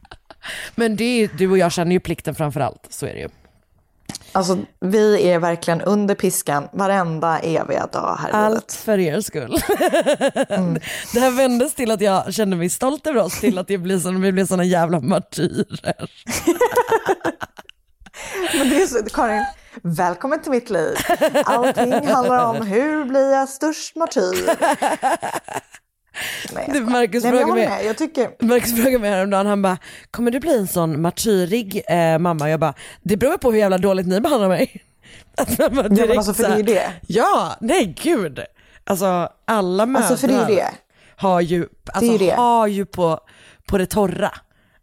[0.74, 3.28] Men det är, du och jag känner ju plikten framför allt, så är det ju.
[4.32, 8.72] Alltså, vi är verkligen under piskan varenda eviga dag här i Allt livet.
[8.72, 9.56] för er skull.
[11.14, 13.98] Det här vändes till att jag kände mig stolt över oss, till att det blir
[13.98, 16.10] som, vi blir såna jävla martyrer.
[18.58, 19.44] Men det är så, Karin,
[19.82, 20.96] välkommen till mitt liv.
[21.44, 24.50] Allting handlar om hur blir jag störst martyr.
[26.54, 27.86] Nej, Du, Marcus Nej, jag frågade mig.
[27.86, 28.30] Jag tycker...
[28.44, 29.78] Marcus frågade mig häromdagen, han bara,
[30.10, 32.50] kommer du bli en sån martyrig eh, mamma?
[32.50, 34.82] Jag bara, det beror på hur jävla dåligt ni behandlar mig.
[35.36, 36.92] Att man bara Ja, men direkt alltså, för det är ju det.
[37.06, 38.40] Ja, nej gud.
[38.84, 40.70] Alltså alla mödrar Alltså, ju det.
[41.16, 43.20] har ju, alltså, ju har ju på,
[43.66, 44.30] på det torra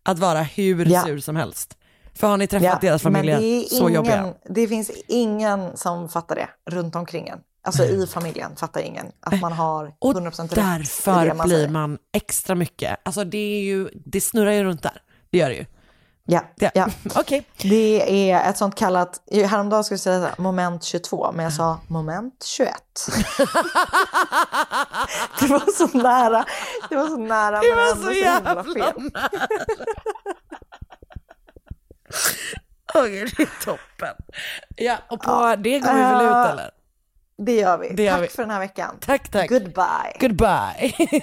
[0.04, 1.04] att vara hur Ja.
[1.06, 1.78] sur som helst.
[2.16, 4.34] För har ni träffat deras men familjer så ingen, jobbiga.
[4.50, 7.40] Det finns ingen som fattar det runt omkring en.
[7.66, 11.98] Alltså i familjen fattar ingen att man har 100% rätt i Därför man blir man
[12.14, 15.02] extra mycket, alltså det är ju, det snurrar ju runt där.
[15.30, 15.66] Det gör det ju.
[16.28, 16.70] Ja, Ja.
[16.74, 16.88] ja.
[17.16, 17.46] Okej.
[17.62, 21.80] Det är ett sånt kallat, häromdagen skulle jag säga så moment 22, men jag sa
[21.88, 22.74] moment 21.
[25.40, 26.46] det var så nära,
[26.90, 27.60] det var så nära.
[27.62, 28.94] Det var så jävla fel.
[32.96, 34.16] Åh gud, det är toppen.
[34.76, 36.72] Ja, och på det går vi väl ut Eh, eller?
[37.38, 37.90] Det gör vi.
[37.96, 38.28] Det gör Tack vi.
[38.28, 38.96] för den här veckan.
[39.02, 39.50] Tack, tack.
[39.50, 40.14] Goodbye.
[40.20, 40.94] Goodbye.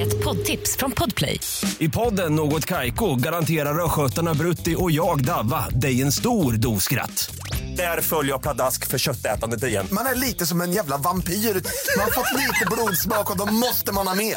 [0.00, 1.40] Ett poddtips från Podplay.
[1.78, 7.34] I podden Något Kaiko garanterar östgötarna Brutti och jag, Davva, dig en stor dos skratt.
[7.76, 9.86] Där följer jag pladask för köttätandet igen.
[9.92, 11.32] Man är lite som en jävla vampyr.
[11.34, 14.36] Man har fått lite blodsmak och då måste man ha mer.